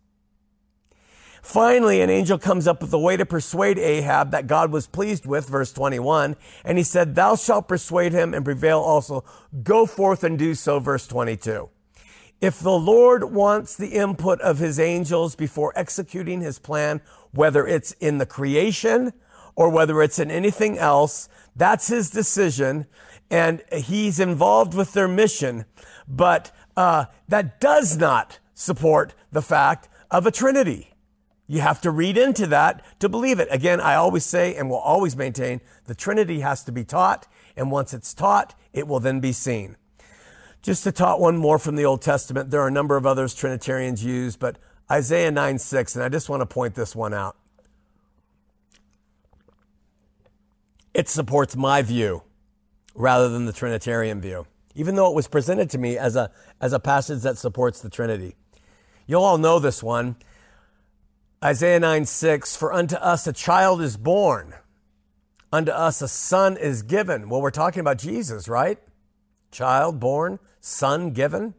[1.42, 5.26] Finally, an angel comes up with a way to persuade Ahab that God was pleased
[5.26, 9.26] with, verse 21, and he said, Thou shalt persuade him and prevail also.
[9.64, 11.72] Go forth and do so, verse 22.
[12.40, 17.94] If the Lord wants the input of his angels before executing his plan, whether it's
[17.94, 19.12] in the creation
[19.56, 22.86] or whether it's in anything else, that's his decision,
[23.32, 25.66] and he's involved with their mission.
[26.08, 30.94] But uh, that does not support the fact of a Trinity.
[31.48, 33.48] You have to read into that to believe it.
[33.52, 37.70] Again, I always say and will always maintain the Trinity has to be taught, and
[37.70, 39.76] once it's taught, it will then be seen.
[40.62, 43.36] Just to taught one more from the Old Testament, there are a number of others
[43.36, 44.58] Trinitarians use, but
[44.90, 47.36] Isaiah 9 6, and I just want to point this one out.
[50.94, 52.24] It supports my view
[52.96, 56.74] rather than the Trinitarian view, even though it was presented to me as a, as
[56.74, 58.36] a passage that supports the Trinity.
[59.06, 60.16] You'll all know this one.
[61.44, 64.54] Isaiah 9 6, for unto us a child is born,
[65.52, 67.28] unto us a son is given.
[67.28, 68.80] Well, we're talking about Jesus, right?
[69.52, 71.54] Child born, son given.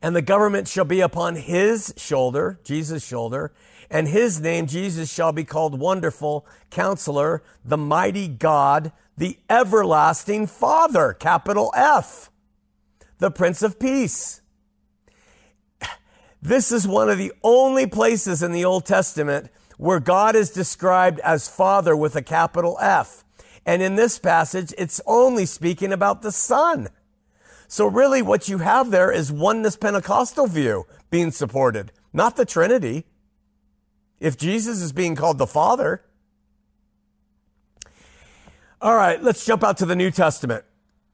[0.00, 3.52] And the government shall be upon his shoulder, Jesus' shoulder,
[3.88, 11.12] and his name, Jesus, shall be called Wonderful Counselor, the Mighty God, the Everlasting Father,
[11.12, 12.30] capital F,
[13.18, 14.40] the Prince of Peace.
[16.40, 19.48] This is one of the only places in the Old Testament
[19.78, 23.24] where God is described as Father with a capital F.
[23.64, 26.88] And in this passage, it's only speaking about the Son.
[27.68, 33.04] So really what you have there is oneness Pentecostal view being supported, not the Trinity.
[34.18, 36.04] If Jesus is being called the Father.
[38.82, 40.64] All right, let's jump out to the New Testament.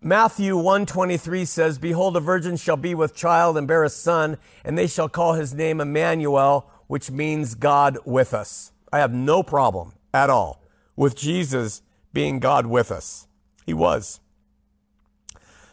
[0.00, 4.78] Matthew 123 says, Behold, a virgin shall be with child and bear a son, and
[4.78, 8.72] they shall call his name Emmanuel, which means God with us.
[8.90, 10.62] I have no problem at all
[10.96, 11.82] with Jesus
[12.14, 13.26] being God with us.
[13.66, 14.20] He was.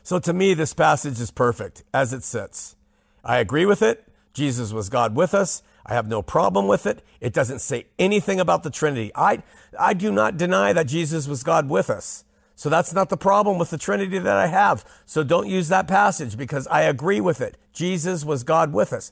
[0.03, 2.75] So to me, this passage is perfect as it sits.
[3.23, 4.05] I agree with it.
[4.33, 5.63] Jesus was God with us.
[5.85, 7.03] I have no problem with it.
[7.21, 9.11] It doesn't say anything about the Trinity.
[9.13, 9.43] I,
[9.79, 12.23] I do not deny that Jesus was God with us.
[12.55, 14.85] So that's not the problem with the Trinity that I have.
[15.05, 17.57] So don't use that passage because I agree with it.
[17.73, 19.11] Jesus was God with us.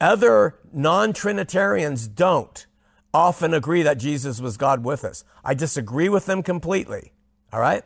[0.00, 2.66] Other non-Trinitarians don't
[3.14, 5.24] often agree that Jesus was God with us.
[5.44, 7.12] I disagree with them completely.
[7.52, 7.84] All right.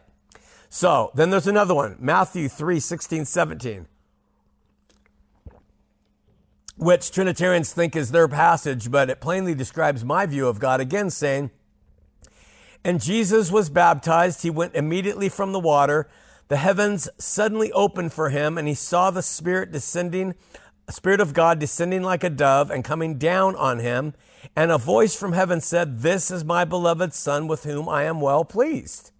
[0.68, 3.86] So then there's another one, Matthew 3, 16, 17,
[6.76, 11.10] which Trinitarians think is their passage, but it plainly describes my view of God again
[11.10, 11.50] saying,
[12.86, 14.42] and Jesus was baptized.
[14.42, 16.08] He went immediately from the water.
[16.46, 20.34] The heavens suddenly opened for him, and he saw the Spirit descending
[20.88, 24.14] Spirit of God descending like a dove and coming down on him.
[24.54, 28.20] And a voice from heaven said, This is my beloved Son with whom I am
[28.20, 29.10] well pleased.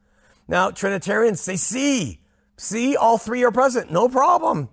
[0.46, 2.20] Now, Trinitarians say, See,
[2.56, 3.90] see, all three are present.
[3.90, 4.68] No problem.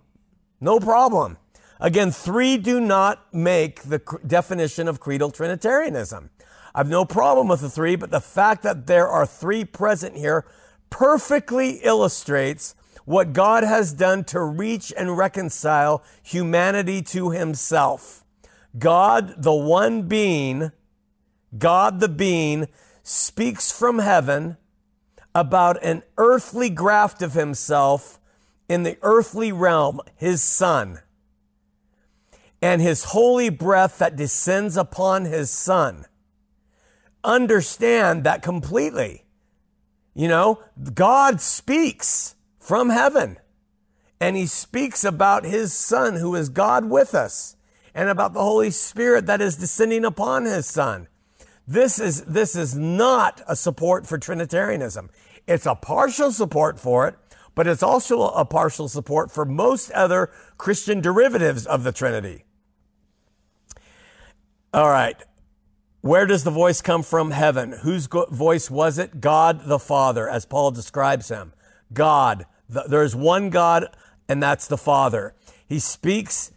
[0.61, 1.39] No problem.
[1.83, 6.29] Again, three do not make the definition of creedal Trinitarianism.
[6.73, 10.45] I've no problem with the three, but the fact that there are three present here
[10.89, 12.73] perfectly illustrates
[13.03, 18.23] what God has done to reach and reconcile humanity to himself.
[18.79, 20.71] God, the one being,
[21.57, 22.69] God the being,
[23.03, 24.55] speaks from heaven
[25.35, 28.21] about an earthly graft of himself
[28.69, 31.01] in the earthly realm, his son,
[32.63, 36.05] and his holy breath that descends upon his son.
[37.21, 39.25] Understand that completely.
[40.15, 43.35] You know, God speaks from heaven
[44.21, 47.57] and he speaks about his son who is God with us
[47.93, 51.09] and about the Holy Spirit that is descending upon his son.
[51.67, 55.09] This is, this is not a support for Trinitarianism.
[55.47, 57.15] It's a partial support for it,
[57.55, 62.45] but it's also a partial support for most other Christian derivatives of the Trinity.
[64.73, 65.21] All right.
[66.01, 67.31] Where does the voice come from?
[67.31, 67.73] Heaven.
[67.83, 69.21] Whose voice was it?
[69.21, 71.53] God the Father, as Paul describes him.
[71.93, 72.45] God.
[72.67, 73.95] There's one God,
[74.27, 75.35] and that's the Father.
[75.67, 76.51] He speaks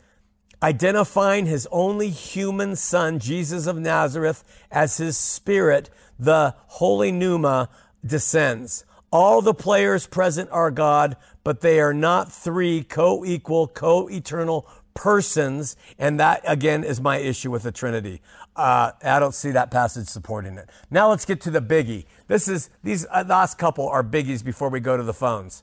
[0.63, 7.69] identifying his only human son, Jesus of Nazareth, as his spirit, the holy pneuma
[8.05, 8.85] descends.
[9.13, 14.67] All the players present are God, but they are not three co equal, co eternal
[14.97, 15.77] persons.
[15.99, 18.21] And that, again, is my issue with the Trinity.
[18.57, 20.69] Uh, I don't see that passage supporting it.
[20.91, 22.07] Now let's get to the biggie.
[22.27, 25.63] This is, these uh, last couple are biggies before we go to the phones.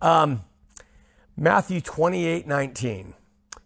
[0.00, 0.44] Um,
[1.36, 3.14] Matthew 28 19.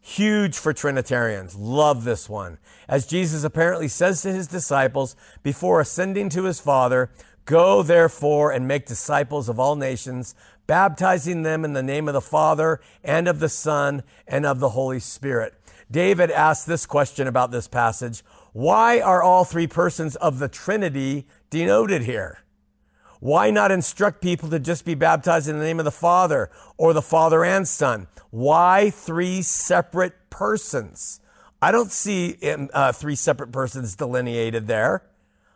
[0.00, 1.54] Huge for Trinitarians.
[1.54, 2.56] Love this one.
[2.88, 7.10] As Jesus apparently says to his disciples before ascending to his Father,
[7.48, 10.34] Go therefore and make disciples of all nations,
[10.68, 14.68] baptizing them in the name of the Father and of the Son and of the
[14.68, 15.54] Holy Spirit.
[15.90, 21.26] David asked this question about this passage Why are all three persons of the Trinity
[21.50, 22.44] denoted here?
[23.20, 26.92] Why not instruct people to just be baptized in the name of the Father or
[26.92, 28.06] the Father and Son?
[28.30, 31.20] Why three separate persons?
[31.60, 35.02] I don't see um, uh, three separate persons delineated there.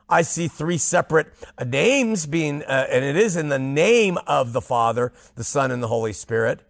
[0.08, 1.32] I see three separate
[1.64, 5.82] names being, uh, and it is in the name of the Father, the Son, and
[5.82, 6.60] the Holy Spirit.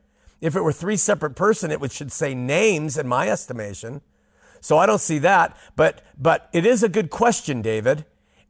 [0.41, 4.01] If it were three separate person, it would, should say names in my estimation.
[4.61, 8.05] So I don't see that, but, but it is a good question, David.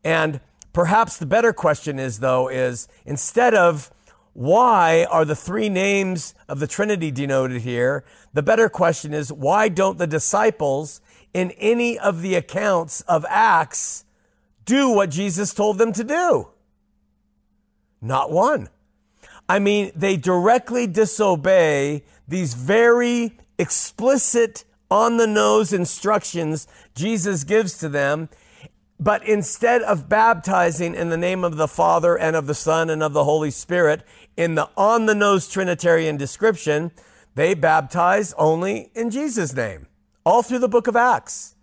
[0.05, 0.41] And
[0.72, 3.91] perhaps the better question is, though, is instead of
[4.35, 8.05] why are the three names of the Trinity denoted here?
[8.33, 11.01] The better question is, why don't the disciples
[11.35, 14.05] in any of the accounts of Acts
[14.64, 16.48] do what Jesus told them to do?
[18.00, 18.68] Not one.
[19.48, 27.88] I mean, they directly disobey these very explicit, on the nose instructions Jesus gives to
[27.88, 28.28] them.
[29.00, 33.02] But instead of baptizing in the name of the Father and of the Son and
[33.02, 34.04] of the Holy Spirit
[34.36, 36.92] in the on the nose Trinitarian description,
[37.34, 39.88] they baptize only in Jesus' name,
[40.24, 41.56] all through the book of Acts.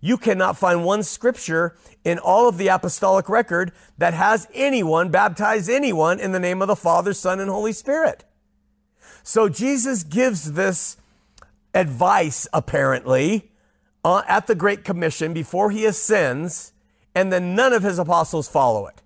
[0.00, 5.68] You cannot find one scripture in all of the apostolic record that has anyone baptize
[5.68, 8.24] anyone in the name of the Father, Son, and Holy Spirit.
[9.22, 10.96] So Jesus gives this
[11.74, 13.50] advice, apparently,
[14.04, 16.72] uh, at the Great Commission before he ascends,
[17.14, 19.02] and then none of his apostles follow it.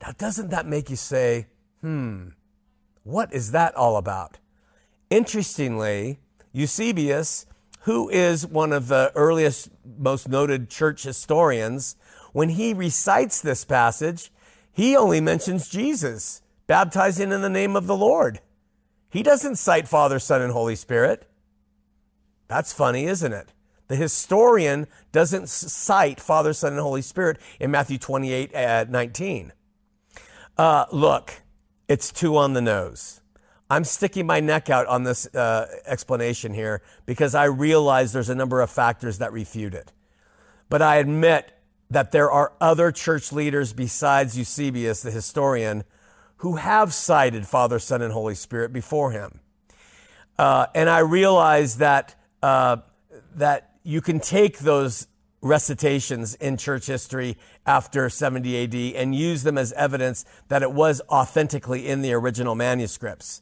[0.00, 1.48] Now, doesn't that make you say,
[1.80, 2.28] hmm,
[3.02, 4.38] what is that all about?
[5.10, 6.20] Interestingly,
[6.52, 7.46] Eusebius,
[7.82, 11.96] who is one of the earliest, most noted church historians,
[12.32, 14.30] when he recites this passage,
[14.72, 18.40] he only mentions Jesus, baptizing in the name of the Lord.
[19.10, 21.28] He doesn't cite Father, Son, and Holy Spirit.
[22.48, 23.52] That's funny, isn't it?
[23.88, 29.52] The historian doesn't cite Father, Son, and Holy Spirit in Matthew 28 at 19.
[30.56, 31.42] Uh, look,
[31.88, 33.21] it's too on the nose.
[33.72, 38.34] I'm sticking my neck out on this uh, explanation here because I realize there's a
[38.34, 39.92] number of factors that refute it.
[40.68, 41.50] But I admit
[41.88, 45.84] that there are other church leaders besides Eusebius, the historian,
[46.36, 49.40] who have cited Father, Son, and Holy Spirit before him.
[50.38, 52.76] Uh, and I realize that, uh,
[53.36, 55.06] that you can take those
[55.40, 61.00] recitations in church history after 70 AD and use them as evidence that it was
[61.08, 63.40] authentically in the original manuscripts.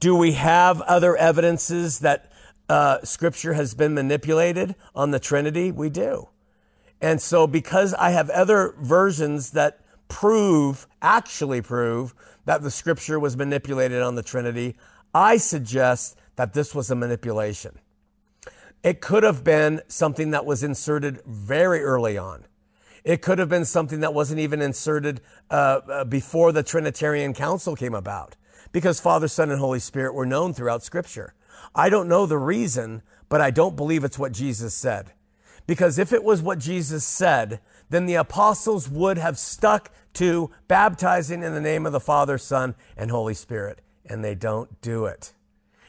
[0.00, 2.30] Do we have other evidences that
[2.68, 5.72] uh, Scripture has been manipulated on the Trinity?
[5.72, 6.28] We do.
[7.00, 13.36] And so, because I have other versions that prove, actually prove, that the Scripture was
[13.36, 14.76] manipulated on the Trinity,
[15.14, 17.78] I suggest that this was a manipulation.
[18.82, 22.44] It could have been something that was inserted very early on.
[23.04, 25.20] It could have been something that wasn't even inserted
[25.50, 28.36] uh, uh, before the Trinitarian Council came about,
[28.72, 31.34] because Father, Son, and Holy Spirit were known throughout Scripture.
[31.74, 35.12] I don't know the reason, but I don't believe it's what Jesus said.
[35.66, 41.42] Because if it was what Jesus said, then the apostles would have stuck to baptizing
[41.42, 45.32] in the name of the Father, Son, and Holy Spirit, and they don't do it.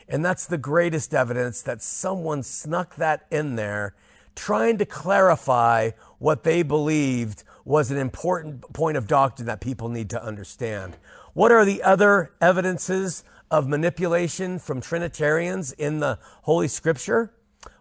[0.07, 3.93] And that's the greatest evidence that someone snuck that in there,
[4.35, 10.09] trying to clarify what they believed was an important point of doctrine that people need
[10.09, 10.97] to understand.
[11.39, 17.31] What are the other evidences of manipulation from Trinitarians in the Holy Scripture?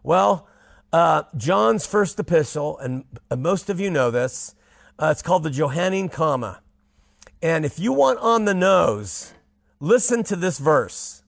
[0.04, 0.46] Well,
[0.92, 3.04] uh, John's first epistle, and
[3.36, 4.54] most of you know this,
[4.96, 6.60] uh, it's called the Johannine Comma.
[7.42, 9.32] And if you want on the nose,
[9.80, 11.24] listen to this verse.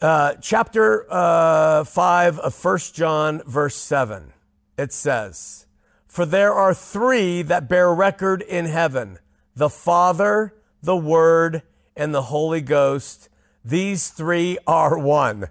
[0.00, 4.32] Uh, chapter uh, 5 of 1 John, verse 7.
[4.78, 5.66] It says,
[6.06, 9.18] For there are three that bear record in heaven
[9.54, 11.62] the Father, the Word,
[11.96, 13.28] and the Holy Ghost.
[13.64, 15.48] These three are one.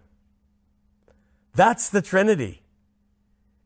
[1.53, 2.63] That's the Trinity.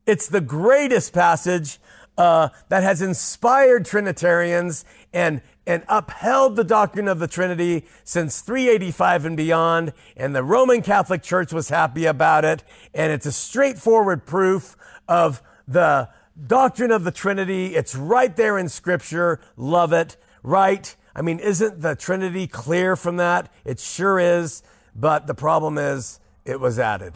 [0.06, 1.80] It's the greatest passage
[2.18, 4.84] uh, that has inspired Trinitarians
[5.14, 10.82] and and upheld the doctrine of the Trinity since 385 and beyond, and the Roman
[10.82, 12.64] Catholic Church was happy about it.
[12.94, 14.76] And it's a straightforward proof
[15.08, 16.10] of the
[16.48, 17.76] doctrine of the Trinity.
[17.76, 19.40] It's right there in Scripture.
[19.56, 20.18] Love it.
[20.42, 20.96] Right?
[21.16, 23.52] I mean, isn't the Trinity clear from that?
[23.66, 24.64] It sure is.
[24.96, 27.14] But the problem is, it was added.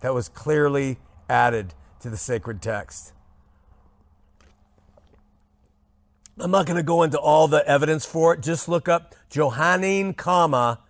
[0.00, 3.12] That was clearly added to the sacred text.
[6.38, 8.42] I'm not going to go into all the evidence for it.
[8.42, 10.80] Just look up Johannine comma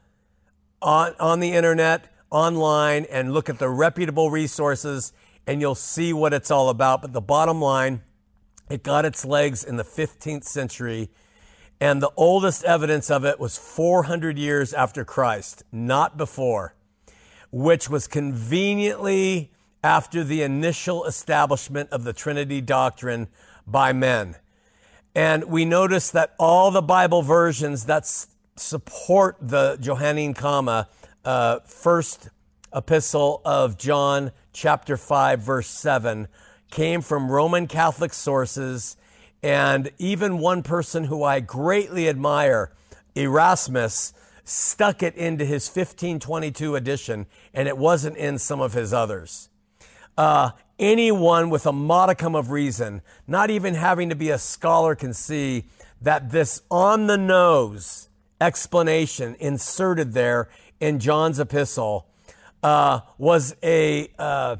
[0.81, 5.13] on, on the internet, online, and look at the reputable resources,
[5.47, 7.03] and you'll see what it's all about.
[7.03, 8.03] But the bottom line,
[8.71, 11.11] it got its legs in the 15th century,
[11.81, 16.75] and the oldest evidence of it was 400 years after Christ, not before,
[17.51, 19.51] which was conveniently
[19.83, 23.29] after the initial establishment of the Trinity doctrine
[23.67, 24.37] by men.
[25.15, 28.07] And we notice that all the Bible versions that
[28.57, 30.89] support the Johannine comma,
[31.25, 32.31] uh, first
[32.75, 36.29] epistle of John, chapter 5, verse 7,
[36.71, 38.97] came from Roman Catholic sources.
[39.45, 42.73] And even one person who I greatly admire,
[43.15, 49.51] Erasmus, stuck it into his 1522 edition, and it wasn't in some of his others.
[50.17, 55.13] Uh, anyone with a modicum of reason, not even having to be a scholar, can
[55.13, 55.65] see
[56.01, 58.09] that this on the nose
[58.41, 60.49] explanation inserted there
[60.81, 62.07] in John's epistle
[62.63, 64.57] uh, was a uh,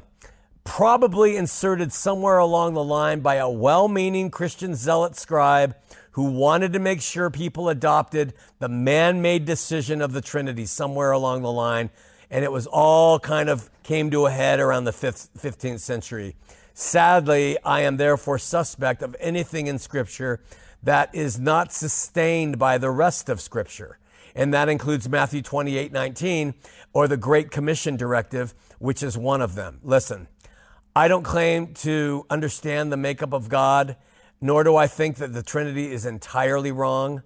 [0.65, 5.75] probably inserted somewhere along the line by a well meaning Christian zealot scribe
[6.11, 11.11] who wanted to make sure people adopted the man made decision of the Trinity somewhere
[11.11, 11.89] along the line
[12.29, 16.35] and it was all kind of came to a head around the fifth, 15th century.
[16.73, 20.41] Sadly, I am therefore suspect of anything in Scripture
[20.83, 23.99] that is not sustained by the rest of Scripture.
[24.35, 26.55] And that includes Matthew 28 19
[26.93, 29.79] or the Great Commission Directive, which is one of them.
[29.81, 30.27] Listen,
[30.97, 33.97] I don't claim to understand the makeup of God,
[34.39, 37.21] nor do I think that the Trinity is entirely wrong.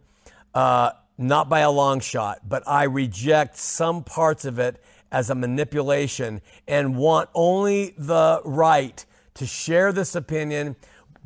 [0.55, 5.35] Uh, not by a long shot, but I reject some parts of it as a
[5.35, 9.05] manipulation and want only the right
[9.35, 10.75] to share this opinion,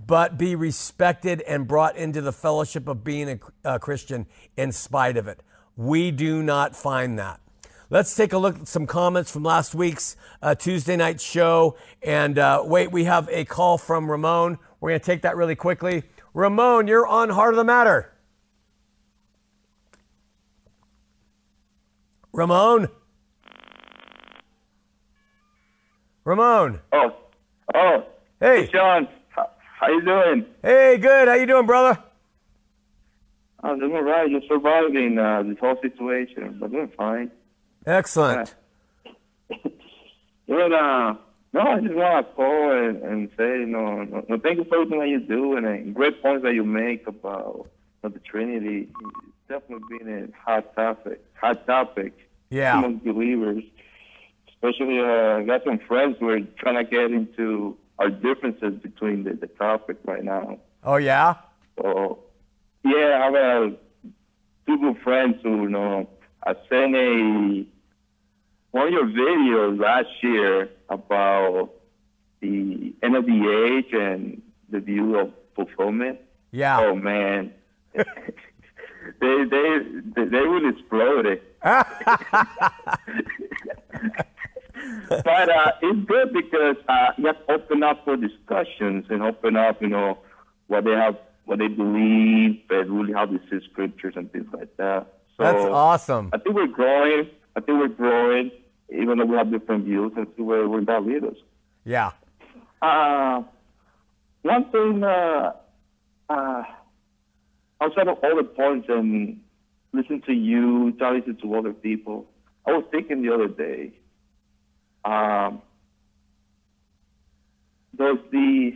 [0.06, 4.26] but be respected and brought into the fellowship of being a, a Christian
[4.58, 5.42] in spite of it.
[5.78, 7.40] We do not find that.
[7.94, 11.78] Let's take a look at some comments from last week's uh, Tuesday night show.
[12.02, 14.58] And uh, wait, we have a call from Ramon.
[14.80, 16.02] We're going to take that really quickly.
[16.34, 18.12] Ramon, you're on Heart of the Matter.
[22.32, 22.88] Ramon?
[26.26, 26.80] Ramon.
[26.94, 27.16] Oh,
[27.76, 28.06] oh.
[28.40, 28.72] Hey.
[28.74, 29.08] John.
[29.30, 30.46] How, how you doing?
[30.64, 31.28] Hey, good.
[31.28, 32.02] How you doing, brother?
[33.62, 34.28] I'm doing all right.
[34.32, 37.30] Just surviving uh, this whole situation, but doing fine.
[37.86, 38.56] Excellent.
[40.48, 41.16] but, uh,
[41.54, 44.82] no, I just want to call and, and say, you know, no, thank you for
[44.82, 47.68] everything that you do and uh, great points that you make about
[48.02, 48.90] the Trinity.
[48.90, 52.14] It's definitely been a hot topic, hot topic
[52.50, 52.78] yeah.
[52.78, 53.64] among believers
[54.64, 59.24] especially uh, I got some friends who are trying to get into our differences between
[59.24, 60.60] the, the topic right now.
[60.84, 61.36] Oh yeah.
[61.78, 62.20] So
[62.84, 63.76] yeah, I have uh,
[64.66, 66.10] two good friends who you know
[66.46, 67.66] I sent a
[68.72, 71.70] one of your videos last year about
[72.42, 76.20] the end of the age and the view of fulfillment.
[76.52, 76.82] Yeah.
[76.82, 77.54] Oh man,
[77.94, 78.04] they
[79.22, 79.80] they
[80.16, 81.44] they, would explode it.
[81.62, 81.78] but
[85.50, 89.82] uh, it's good because uh, you have to open up for discussions and open up,
[89.82, 90.18] you know,
[90.68, 94.76] what they have, what they believe, and really how they see scriptures and things like
[94.78, 95.08] that.
[95.38, 96.30] So That's awesome.
[96.34, 97.30] I think we're growing.
[97.56, 98.52] I think we're growing,
[98.90, 101.38] even though we have different views, and see where where that leads us.
[101.86, 102.12] Yeah.
[102.82, 103.44] Uh,
[104.44, 105.54] one thing, uh,
[106.30, 106.64] uh,
[107.82, 109.42] outside of all the points and
[109.94, 112.28] listen to you, try listen to other people,
[112.66, 113.94] I was thinking the other day,
[115.06, 115.62] um,
[117.96, 118.72] does the,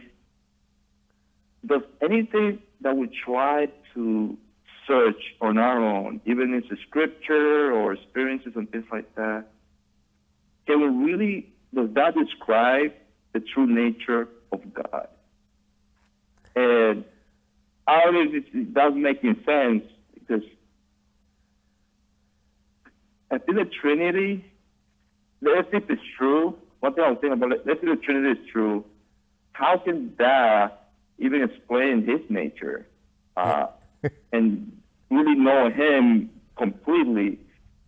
[1.65, 4.37] does anything that we try to
[4.87, 9.45] search on our own, even if it's scripture or experiences and things like that,
[10.65, 12.93] can we really, does that describe
[13.33, 15.07] the true nature of God?
[16.55, 17.03] And
[17.87, 19.83] I don't know if it does make any sense
[20.13, 20.43] because
[23.29, 24.45] I think the Trinity,
[25.41, 26.57] let's see if it's true.
[26.79, 28.85] One thing I was thinking about, let's if the Trinity is true.
[29.53, 32.87] How can that even explain his nature
[33.35, 33.67] uh,
[34.31, 34.76] and
[35.09, 37.39] really know him completely?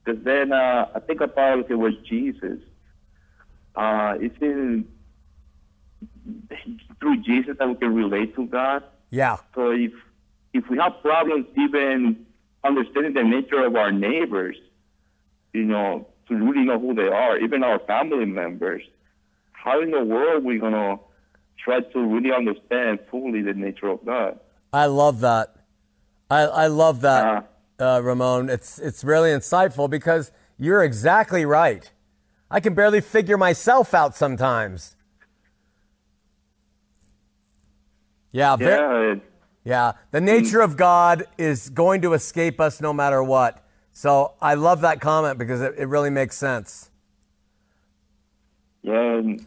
[0.03, 2.59] Because then uh, I think about if it was Jesus.
[3.75, 4.87] Uh, it's in
[6.99, 8.83] through Jesus that we can relate to God.
[9.09, 9.37] Yeah.
[9.55, 9.91] So if
[10.53, 12.25] if we have problems even
[12.63, 14.57] understanding the nature of our neighbors,
[15.53, 18.81] you know, to really know who they are, even our family members,
[19.51, 20.97] how in the world are we gonna
[21.57, 24.39] try to really understand fully the nature of God?
[24.71, 25.55] I love that.
[26.29, 27.49] I, I love that,
[27.79, 28.49] uh, Ramon.
[28.49, 31.91] It's it's really insightful because you're exactly right.
[32.51, 34.95] I can barely figure myself out sometimes.
[38.31, 39.21] Yeah, Yeah, it-
[39.63, 39.91] yeah.
[40.11, 43.63] The nature of God is going to escape us no matter what.
[43.91, 46.91] So I love that comment because it, it really makes sense.
[48.83, 49.17] yeah.
[49.17, 49.45] And,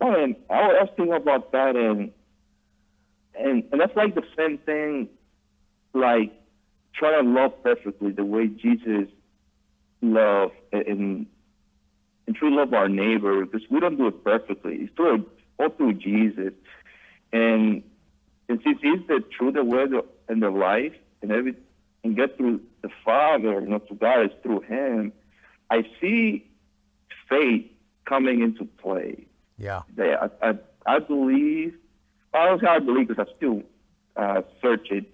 [0.00, 2.10] no, and I was thinking about that, and
[3.38, 5.08] and and that's like the same thing,
[5.94, 6.32] like
[6.94, 9.08] try to love perfectly the way Jesus
[10.00, 11.26] loved and
[12.26, 14.76] and truly love our neighbor because we don't do it perfectly.
[14.76, 15.28] It's through
[15.58, 16.52] all through Jesus,
[17.32, 17.82] and
[18.48, 21.54] and since He's the truth, the way, the, and the life, and every
[22.04, 25.12] and get through the Father, you know, to God is through Him.
[25.70, 26.50] I see
[27.28, 27.66] faith
[28.04, 29.26] coming into play.
[29.58, 29.82] Yeah.
[29.94, 30.54] They, I, I,
[30.86, 31.74] I believe,
[32.34, 33.62] I don't say I believe because I still
[34.16, 35.06] uh, search it,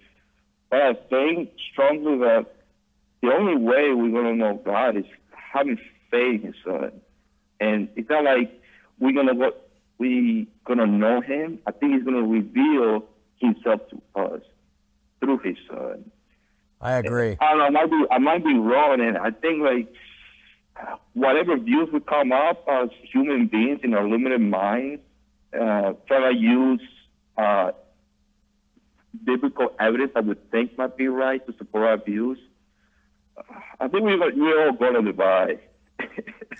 [0.69, 2.45] but I think strongly that
[3.21, 5.77] the only way we're going to know God is having
[6.11, 6.91] faith in His Son.
[7.59, 8.61] And it's not like
[8.99, 9.51] we're going to go,
[9.97, 11.59] we going to know Him.
[11.65, 13.05] I think He's going to reveal
[13.37, 14.41] Himself to us
[15.19, 16.11] through His Son.
[16.81, 17.37] I agree.
[17.41, 17.65] I don't know.
[17.65, 19.93] I might be, I might be wrong, and I think like
[21.13, 25.01] whatever views would come up as human beings in our limited minds,
[25.53, 26.81] uh, try to use
[27.37, 27.71] uh,
[29.23, 32.37] biblical evidence that we think might be right to support our views.
[33.79, 35.59] I think we're, we're all going to divide.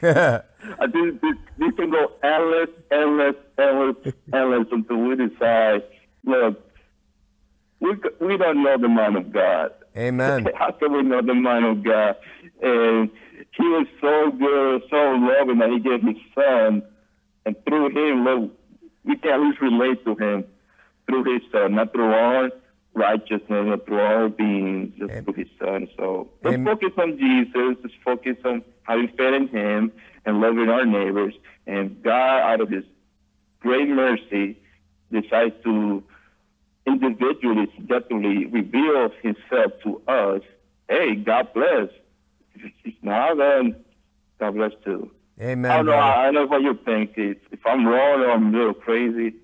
[0.01, 5.83] I think this, this can go endless, endless, endless, endless until we decide,
[6.25, 6.61] look,
[7.79, 9.71] we, we don't know the mind of God.
[9.97, 10.47] Amen.
[10.55, 12.15] How can we know the mind of God?
[12.61, 13.09] And
[13.57, 16.83] He was so good, so loving that He gave His Son,
[17.45, 18.51] and through Him, look,
[19.03, 20.45] we can at least relate to Him
[21.09, 22.51] through His Son, not through our
[22.93, 25.87] righteousness, not through our being, just Am- through His Son.
[25.97, 27.77] So let's Am- focus on Jesus.
[27.83, 29.91] Let's focus on having faith in Him
[30.25, 31.33] and loving our neighbors.
[31.67, 32.83] And God, out of His
[33.59, 34.57] great mercy,
[35.11, 36.03] decides to
[36.85, 40.41] individually, subjectively reveal himself to us.
[40.89, 41.89] Hey, God bless.
[42.55, 43.75] If it's not, then
[44.39, 45.11] God bless too.
[45.39, 45.71] Amen.
[45.71, 45.83] I know.
[45.83, 46.01] brother.
[46.01, 47.13] I, know what you think.
[47.15, 49.35] If I'm wrong or I'm a little crazy.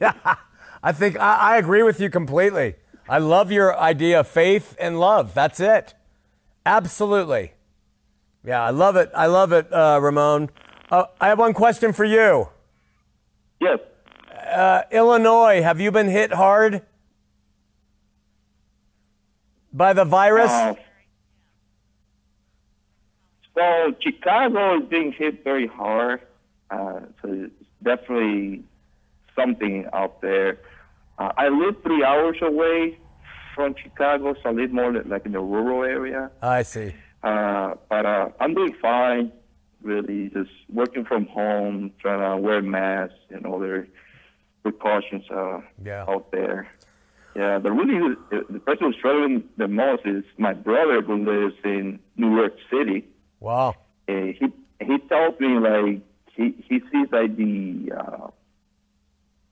[0.82, 2.74] I think I, I agree with you completely.
[3.08, 5.34] I love your idea of faith and love.
[5.34, 5.94] That's it.
[6.66, 7.52] Absolutely.
[8.44, 9.10] Yeah, I love it.
[9.14, 10.50] I love it, uh, Ramon.
[10.90, 12.48] Uh, I have one question for you.
[13.60, 13.78] yes.
[14.50, 16.80] Uh, Illinois, have you been hit hard
[19.72, 20.50] by the virus?
[20.50, 20.74] Uh,
[23.54, 26.20] So Chicago is being hit very hard.
[26.70, 27.50] Uh, so
[27.82, 28.62] definitely
[29.38, 30.58] something out there.
[31.18, 32.98] Uh, I live three hours away
[33.54, 36.30] from Chicago, so I live more like in the rural area.
[36.42, 36.94] I see.
[37.22, 39.32] Uh, but uh, I'm doing fine,
[39.82, 40.28] really.
[40.30, 43.88] Just working from home, trying to wear masks and all other
[44.62, 46.04] precautions uh, Yeah.
[46.08, 46.68] out there.
[47.36, 52.00] Yeah, the really the person who's struggling the most is my brother who lives in
[52.16, 53.06] New York City.
[53.38, 53.74] Wow.
[54.08, 54.46] Uh, he
[54.80, 56.00] he tells me like
[56.34, 58.28] he he sees like the uh,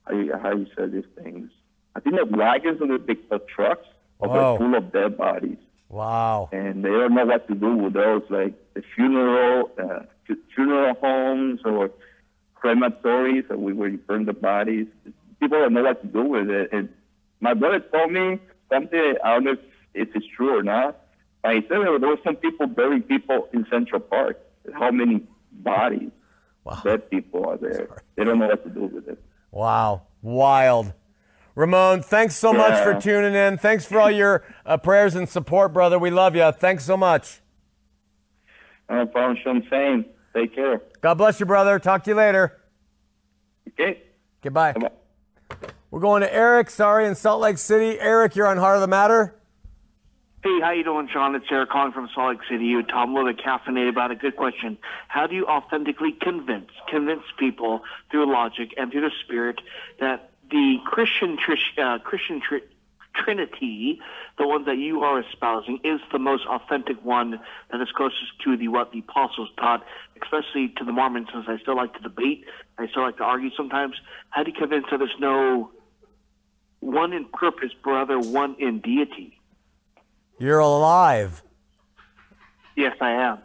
[0.07, 1.49] how you, how you say these things.
[1.95, 3.87] I think the wagons and the big the trucks
[4.21, 5.57] are full of dead bodies
[5.89, 6.49] Wow.
[6.51, 10.95] and they don't know what to do with those, like the funeral, uh, fu- funeral
[10.95, 11.91] homes or
[12.55, 14.87] crematories, or we where you burn the bodies.
[15.39, 16.69] People don't know what to do with it.
[16.71, 16.89] And
[17.39, 18.39] my brother told me
[18.71, 19.13] something.
[19.23, 19.59] I don't know if,
[19.93, 20.99] if it's true or not.
[21.43, 24.39] But he said there were some people burying people in Central Park.
[24.73, 26.11] How many bodies,
[26.63, 26.81] Wow.
[26.83, 27.87] dead people are there?
[28.15, 29.23] They don't know what to do with it.
[29.57, 30.03] Wow.
[30.21, 30.93] Wild.
[31.55, 33.57] Ramon, thanks so much for tuning in.
[33.57, 35.97] Thanks for all your uh, prayers and support, brother.
[35.97, 36.51] We love you.
[36.51, 37.41] Thanks so much.
[38.87, 39.65] No problem, Shawn.
[39.67, 40.05] Same.
[40.35, 40.83] Take care.
[41.01, 41.79] God bless you, brother.
[41.79, 42.55] Talk to you later.
[43.69, 44.03] Okay.
[44.43, 44.73] Goodbye.
[44.73, 45.67] Bye-bye.
[45.89, 47.99] We're going to Eric, sorry, in Salt Lake City.
[47.99, 49.39] Eric, you're on Heart of the Matter.
[50.47, 51.35] Hey, how you doing, Shawn?
[51.35, 53.03] It's Eric calling from Salt Lake City, Utah.
[53.03, 54.77] I'm a little bit caffeinated about a good question.
[55.09, 59.59] How do you authentically convince convince people through logic and through the Spirit
[59.99, 61.37] that the Christian
[61.77, 62.61] uh, Christian tri-
[63.13, 63.99] Trinity,
[64.37, 68.55] the one that you are espousing, is the most authentic one that is closest to
[68.55, 69.85] the what the apostles taught,
[70.23, 72.45] especially to the Mormons, since I still like to debate,
[72.77, 73.95] I still like to argue sometimes.
[74.29, 75.71] How do you convince that there's no
[76.79, 79.36] one in purpose, brother, one in deity?
[80.37, 81.43] You're alive.
[82.75, 83.39] Yes, I am.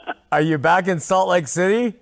[0.32, 1.94] Are you back in Salt Lake City?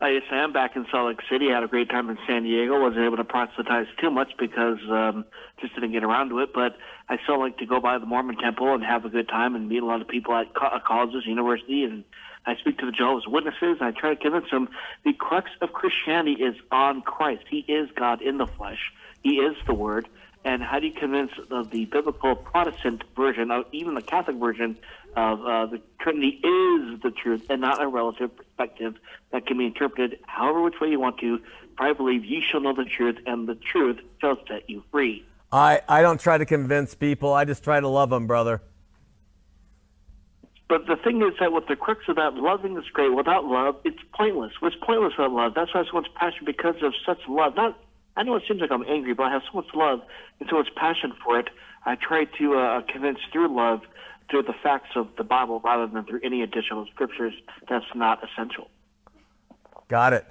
[0.00, 1.50] Uh, yes, I am back in Salt Lake City.
[1.50, 2.80] I had a great time in San Diego.
[2.80, 5.24] Wasn't able to proselytize too much because um,
[5.60, 6.52] just didn't get around to it.
[6.54, 6.76] But
[7.08, 9.68] I still like to go by the Mormon Temple and have a good time and
[9.68, 12.04] meet a lot of people at co- uh, colleges, university, and
[12.46, 13.78] I speak to the Jehovah's Witnesses.
[13.80, 14.68] I try to convince them
[15.04, 17.44] the crux of Christianity is on Christ.
[17.48, 18.92] He is God in the flesh.
[19.22, 20.08] He is the Word.
[20.44, 24.76] And how do you convince of the biblical Protestant version, of even the Catholic version
[25.16, 28.94] of uh, the Trinity is the truth and not a relative perspective
[29.32, 31.40] that can be interpreted however which way you want to?
[31.78, 35.24] For I believe ye shall know the truth, and the truth shall set you free.
[35.50, 37.32] I, I don't try to convince people.
[37.32, 38.60] I just try to love them, brother.
[40.68, 43.14] But the thing is that with the crux of that, loving is great.
[43.14, 44.52] Without love, it's pointless.
[44.60, 45.52] What's pointless without love?
[45.54, 47.54] That's why I have so much passion because of such love.
[47.54, 47.78] Not,
[48.16, 50.00] I know it seems like I'm angry, but I have so much love
[50.40, 51.48] and so much passion for it.
[51.84, 53.80] I try to uh, convince through love,
[54.30, 57.34] through the facts of the Bible, rather than through any additional scriptures.
[57.68, 58.68] That's not essential.
[59.88, 60.26] Got it.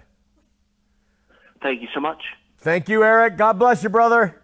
[1.62, 2.22] Thank you so much.
[2.60, 3.38] Thank you, Eric.
[3.38, 4.42] God bless you, brother.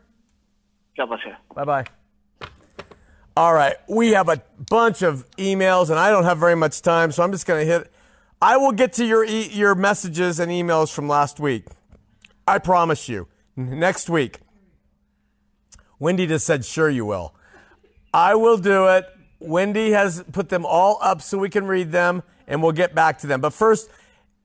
[0.97, 1.33] God bless you.
[1.55, 1.85] Bye bye.
[3.37, 7.13] All right, we have a bunch of emails, and I don't have very much time,
[7.13, 7.91] so I'm just going to hit.
[8.41, 11.65] I will get to your e- your messages and emails from last week.
[12.49, 13.27] I promise you.
[13.55, 14.39] Next week.
[15.99, 17.35] Wendy just said, "Sure, you will."
[18.13, 19.05] I will do it.
[19.39, 23.19] Wendy has put them all up so we can read them, and we'll get back
[23.19, 23.39] to them.
[23.39, 23.89] But first,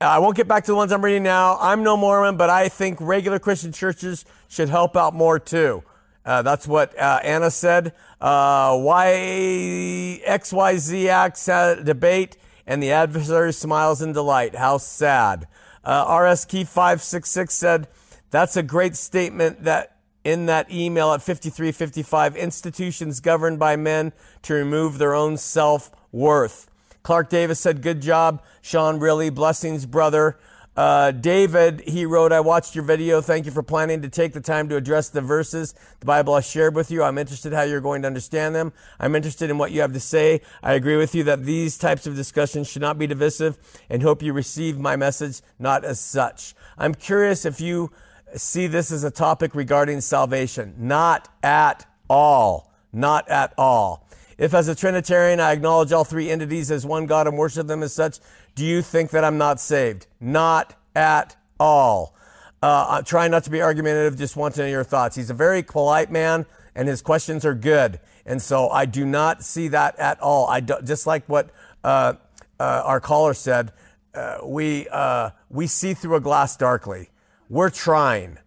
[0.00, 1.56] I won't get back to the ones I'm reading now.
[1.60, 5.82] I'm no Mormon, but I think regular Christian churches should help out more too.
[6.26, 7.88] Uh, that's what uh, Anna said.
[8.20, 12.36] Uh, y XYZ acts a debate,
[12.66, 14.54] and the adversary smiles in delight.
[14.56, 15.46] How sad.
[15.84, 17.88] Uh, RS Key 566 said,
[18.30, 24.12] That's a great statement that in that email at 5355 institutions governed by men
[24.42, 26.70] to remove their own self worth.
[27.02, 28.98] Clark Davis said, Good job, Shawn.
[28.98, 30.38] Really, blessings, brother.
[30.76, 33.20] Uh, David, he wrote, I watched your video.
[33.20, 36.46] Thank you for planning to take the time to address the verses the Bible has
[36.46, 37.02] shared with you.
[37.02, 38.72] I'm interested how you're going to understand them.
[38.98, 40.40] I'm interested in what you have to say.
[40.64, 43.56] I agree with you that these types of discussions should not be divisive
[43.88, 46.54] and hope you receive my message not as such.
[46.76, 47.92] I'm curious if you
[48.34, 50.74] see this as a topic regarding salvation.
[50.76, 52.72] Not at all.
[52.92, 54.08] Not at all.
[54.36, 57.82] If, as a Trinitarian, I acknowledge all three entities as one God and worship them
[57.84, 58.18] as such,
[58.54, 60.06] do you think that I'm not saved?
[60.20, 62.14] Not at all.
[62.62, 65.16] Uh, I'm trying not to be argumentative, just want to know your thoughts.
[65.16, 68.00] He's a very polite man, and his questions are good.
[68.24, 70.46] And so I do not see that at all.
[70.46, 71.50] I do, just like what
[71.82, 72.14] uh,
[72.58, 73.72] uh, our caller said,
[74.14, 77.10] uh, we, uh, we see through a glass darkly.
[77.50, 78.38] We're trying.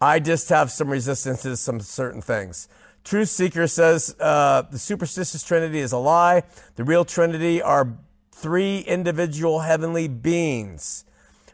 [0.00, 2.68] I just have some resistance to some certain things.
[3.02, 6.42] Truth Seeker says uh, the superstitious Trinity is a lie.
[6.76, 7.88] The real Trinity are
[8.34, 11.04] three individual heavenly beings,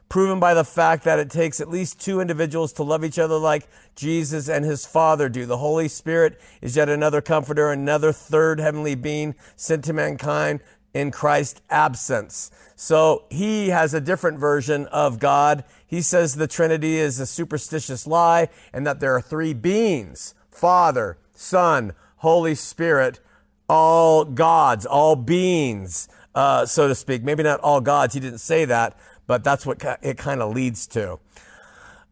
[0.08, 3.36] proven by the fact that it takes at least two individuals to love each other
[3.36, 5.44] like Jesus and his Father do.
[5.46, 10.60] The Holy Spirit is yet another comforter, another third heavenly being sent to mankind
[10.94, 12.50] in Christ's absence.
[12.74, 15.64] So he has a different version of God.
[15.86, 21.18] He says the Trinity is a superstitious lie and that there are three beings Father,
[21.34, 23.20] Son, Holy Spirit,
[23.68, 27.22] all gods, all beings, uh, so to speak.
[27.22, 30.86] Maybe not all gods, he didn't say that, but that's what it kind of leads
[30.88, 31.18] to.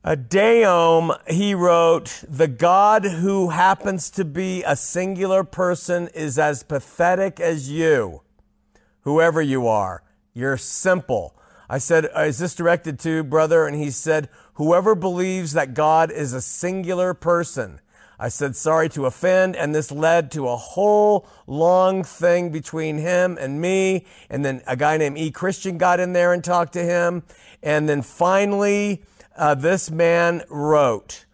[0.05, 6.63] A Deum, he wrote, the God who happens to be a singular person is as
[6.63, 8.23] pathetic as you,
[9.01, 10.03] whoever you are.
[10.35, 11.35] You're simple.
[11.69, 13.67] I said, Is this directed to, brother?
[13.67, 17.81] And he said, Whoever believes that God is a singular person
[18.21, 23.39] I said sorry to offend, and this led to a whole long thing between him
[23.39, 24.07] and me.
[24.29, 25.31] And then a guy named E.
[25.31, 27.23] Christian got in there and talked to him.
[27.63, 29.05] And then finally,
[29.37, 31.27] uh, this man wrote,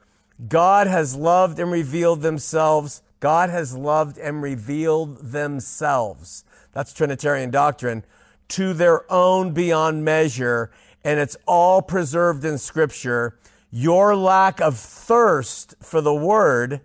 [0.46, 3.02] God has loved and revealed themselves.
[3.20, 6.44] God has loved and revealed themselves.
[6.72, 8.04] That's Trinitarian doctrine
[8.48, 10.70] to their own beyond measure.
[11.02, 13.38] And it's all preserved in Scripture.
[13.76, 16.80] Your lack of thirst for the word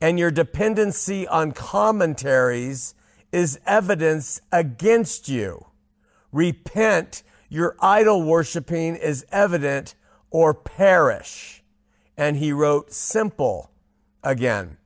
[0.00, 2.94] and your dependency on commentaries
[3.32, 5.66] is evidence against you.
[6.30, 9.96] Repent, your idol worshiping is evident,
[10.30, 11.64] or perish.
[12.16, 13.72] And he wrote simple
[14.22, 14.76] again.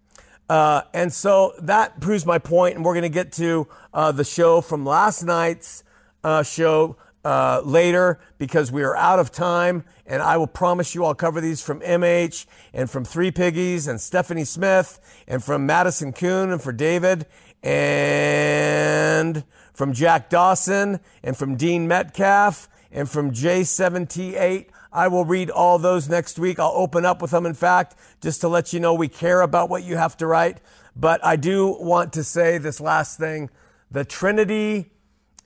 [0.48, 4.24] Uh, and so that proves my point, and we're going to get to uh, the
[4.24, 5.84] show from last night's
[6.24, 9.84] uh, show uh, later because we are out of time.
[10.06, 14.00] And I will promise you I'll cover these from MH and from Three Piggies and
[14.00, 17.26] Stephanie Smith and from Madison Kuhn and for David
[17.62, 24.66] and from Jack Dawson and from Dean Metcalf and from J7T8.
[24.94, 26.58] I will read all those next week.
[26.58, 29.70] I'll open up with them, in fact, just to let you know we care about
[29.70, 30.58] what you have to write.
[30.94, 33.48] But I do want to say this last thing.
[33.90, 34.90] The Trinity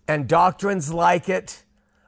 [0.08, 1.62] and doctrines like it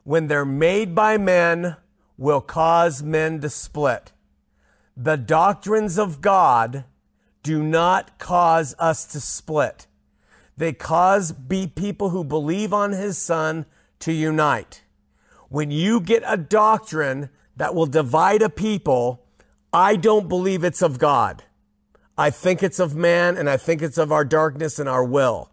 [0.08, 1.76] when they're made by men,
[2.16, 4.10] will cause men to split.
[4.96, 6.84] The doctrines of God
[7.42, 9.86] do not cause us to split.
[10.56, 13.66] They cause be people who believe on his son
[13.98, 14.82] to unite.
[15.50, 17.28] When you get a doctrine
[17.58, 19.26] that will divide a people,
[19.74, 21.44] I don't believe it's of God.
[22.16, 25.50] I think it's of man and I think it's of our darkness and our will.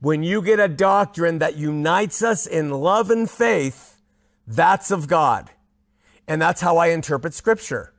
[0.00, 4.00] When you get a doctrine that unites us in love and faith,
[4.46, 5.50] that's of God.
[6.28, 7.92] And that's how I interpret scripture.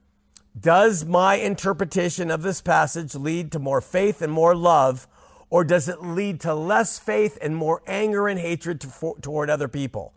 [0.60, 5.08] Does my interpretation of this passage lead to more faith and more love,
[5.50, 9.50] or does it lead to less faith and more anger and hatred to, for, toward
[9.50, 10.14] other people?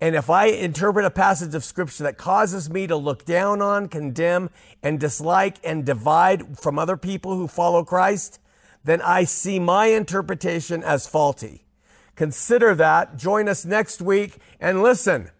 [0.00, 3.88] And if I interpret a passage of scripture that causes me to look down on,
[3.88, 4.50] condemn,
[4.82, 8.40] and dislike and divide from other people who follow Christ,
[8.84, 11.64] then I see my interpretation as faulty.
[12.16, 13.16] Consider that.
[13.16, 15.30] Join us next week and listen.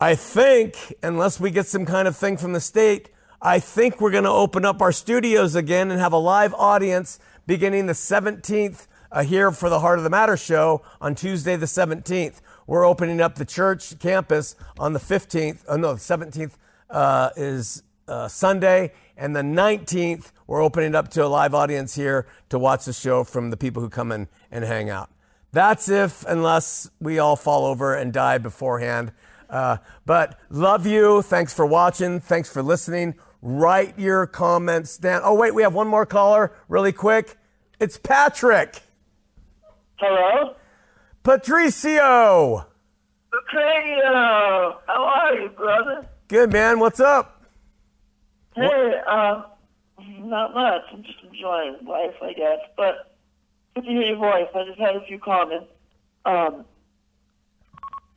[0.00, 3.10] I think, unless we get some kind of thing from the state,
[3.42, 7.18] I think we're going to open up our studios again and have a live audience
[7.46, 11.66] beginning the 17th uh, here for the Heart of the Matter show on Tuesday the
[11.66, 12.40] 17th.
[12.66, 15.64] We're opening up the church campus on the 15th.
[15.68, 16.52] Oh, no, the 17th
[16.88, 18.92] uh, is uh, Sunday.
[19.20, 22.94] And the 19th, we're opening it up to a live audience here to watch the
[22.94, 25.10] show from the people who come in and hang out.
[25.52, 29.12] That's if, unless we all fall over and die beforehand.
[29.50, 31.20] Uh, but love you.
[31.20, 32.18] Thanks for watching.
[32.18, 33.14] Thanks for listening.
[33.42, 35.20] Write your comments down.
[35.22, 37.36] Oh, wait, we have one more caller really quick.
[37.78, 38.80] It's Patrick.
[39.96, 40.54] Hello?
[41.22, 42.64] Patricio.
[43.30, 44.80] Patricio.
[44.86, 46.06] How are you, brother?
[46.28, 46.78] Good, man.
[46.78, 47.39] What's up?
[48.54, 49.44] Hey, um,
[50.28, 50.82] not much.
[50.92, 52.58] I'm just enjoying life, I guess.
[52.76, 53.14] But
[53.74, 54.48] good to hear your voice.
[54.54, 55.66] I just had a few comments.
[56.24, 56.64] Um,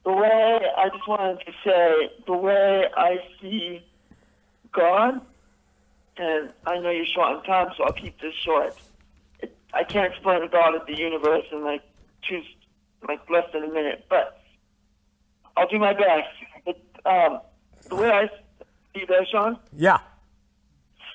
[0.03, 3.85] the way I just wanted to say the way I see
[4.71, 5.21] God,
[6.17, 8.75] and I know you're short on time, so I'll keep this short.
[9.39, 11.83] It, I can't explain the God of the universe in like
[12.27, 12.41] two,
[13.07, 14.41] like less than a minute, but
[15.55, 16.27] I'll do my best.
[16.65, 17.39] But um,
[17.87, 18.27] the way I
[18.93, 19.57] see that, Shawn.
[19.75, 19.99] Yeah.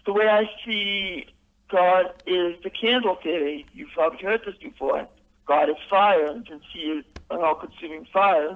[0.09, 1.27] The way I see
[1.71, 3.67] God is the candle theory.
[3.75, 5.07] You've probably heard this before.
[5.47, 8.55] God is fire, and can see an all-consuming fire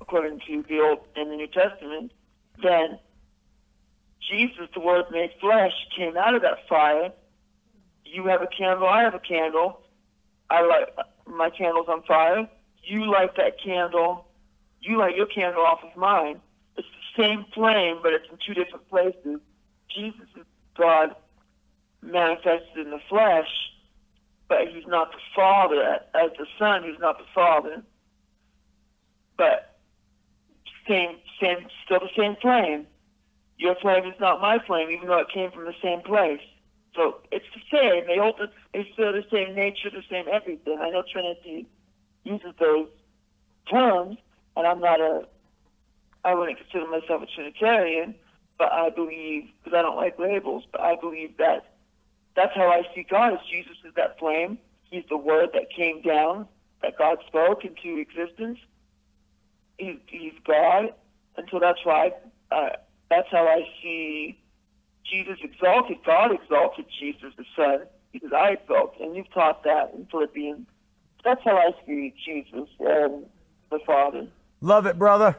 [0.00, 2.10] according to the Old and the New Testament,
[2.62, 2.98] then
[4.30, 7.12] Jesus, the Word made flesh, came out of that fire,
[8.06, 9.82] You have a candle, I have a candle.
[10.48, 10.86] I light
[11.26, 12.48] my candle's on fire.
[12.82, 14.26] You light that candle.
[14.80, 16.40] You light your candle off of mine.
[16.78, 19.40] It's the same flame, but it's in two different places.
[19.94, 20.46] Jesus is
[20.76, 21.14] God
[22.02, 23.48] manifested in the flesh,
[24.48, 26.00] but he's not the Father.
[26.14, 27.82] As the Son, he's not the Father.
[29.36, 29.76] But
[30.88, 32.86] same, same, still the same flame.
[33.56, 36.40] Your flame is not my flame, even though it came from the same place.
[36.94, 38.06] So it's the same.
[38.06, 40.78] They hold the, they still the same nature, the same everything.
[40.80, 41.66] I know Trinity
[42.24, 42.88] uses those
[43.70, 44.18] terms,
[44.56, 45.26] and I'm not a,
[46.24, 48.14] I wouldn't consider myself a Trinitarian,
[48.58, 51.74] but I believe, because I don't like labels, but I believe that
[52.36, 54.58] that's how I see God, as Jesus is that flame.
[54.90, 56.46] He's the word that came down,
[56.82, 58.58] that God spoke into existence.
[59.78, 60.94] He, he's God,
[61.36, 62.12] and so that's why,
[62.50, 62.70] uh,
[63.10, 64.38] that's how I see
[65.04, 67.80] Jesus exalted, God exalted Jesus the Son,
[68.12, 70.66] because I exalt, and you've taught that in Philippians.
[71.24, 73.26] That's how I see Jesus and
[73.70, 74.26] the Father.
[74.60, 75.36] Love it, brother.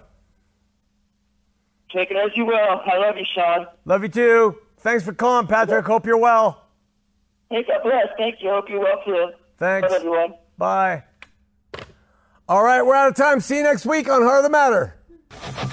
[1.95, 2.55] Take it as you will.
[2.85, 3.67] I love you, Shawn.
[3.85, 4.57] Love you too.
[4.79, 5.85] Thanks for calling, Patrick.
[5.85, 6.65] Hope you're well.
[7.49, 8.07] Hey, God bless.
[8.17, 8.49] Thank you.
[8.49, 9.29] Hope you're well too.
[9.57, 9.87] Thanks.
[9.87, 10.33] Bye, everyone.
[10.57, 11.03] Bye.
[12.49, 13.39] All right, we're out of time.
[13.39, 15.71] See you next week on Heart of the Matter.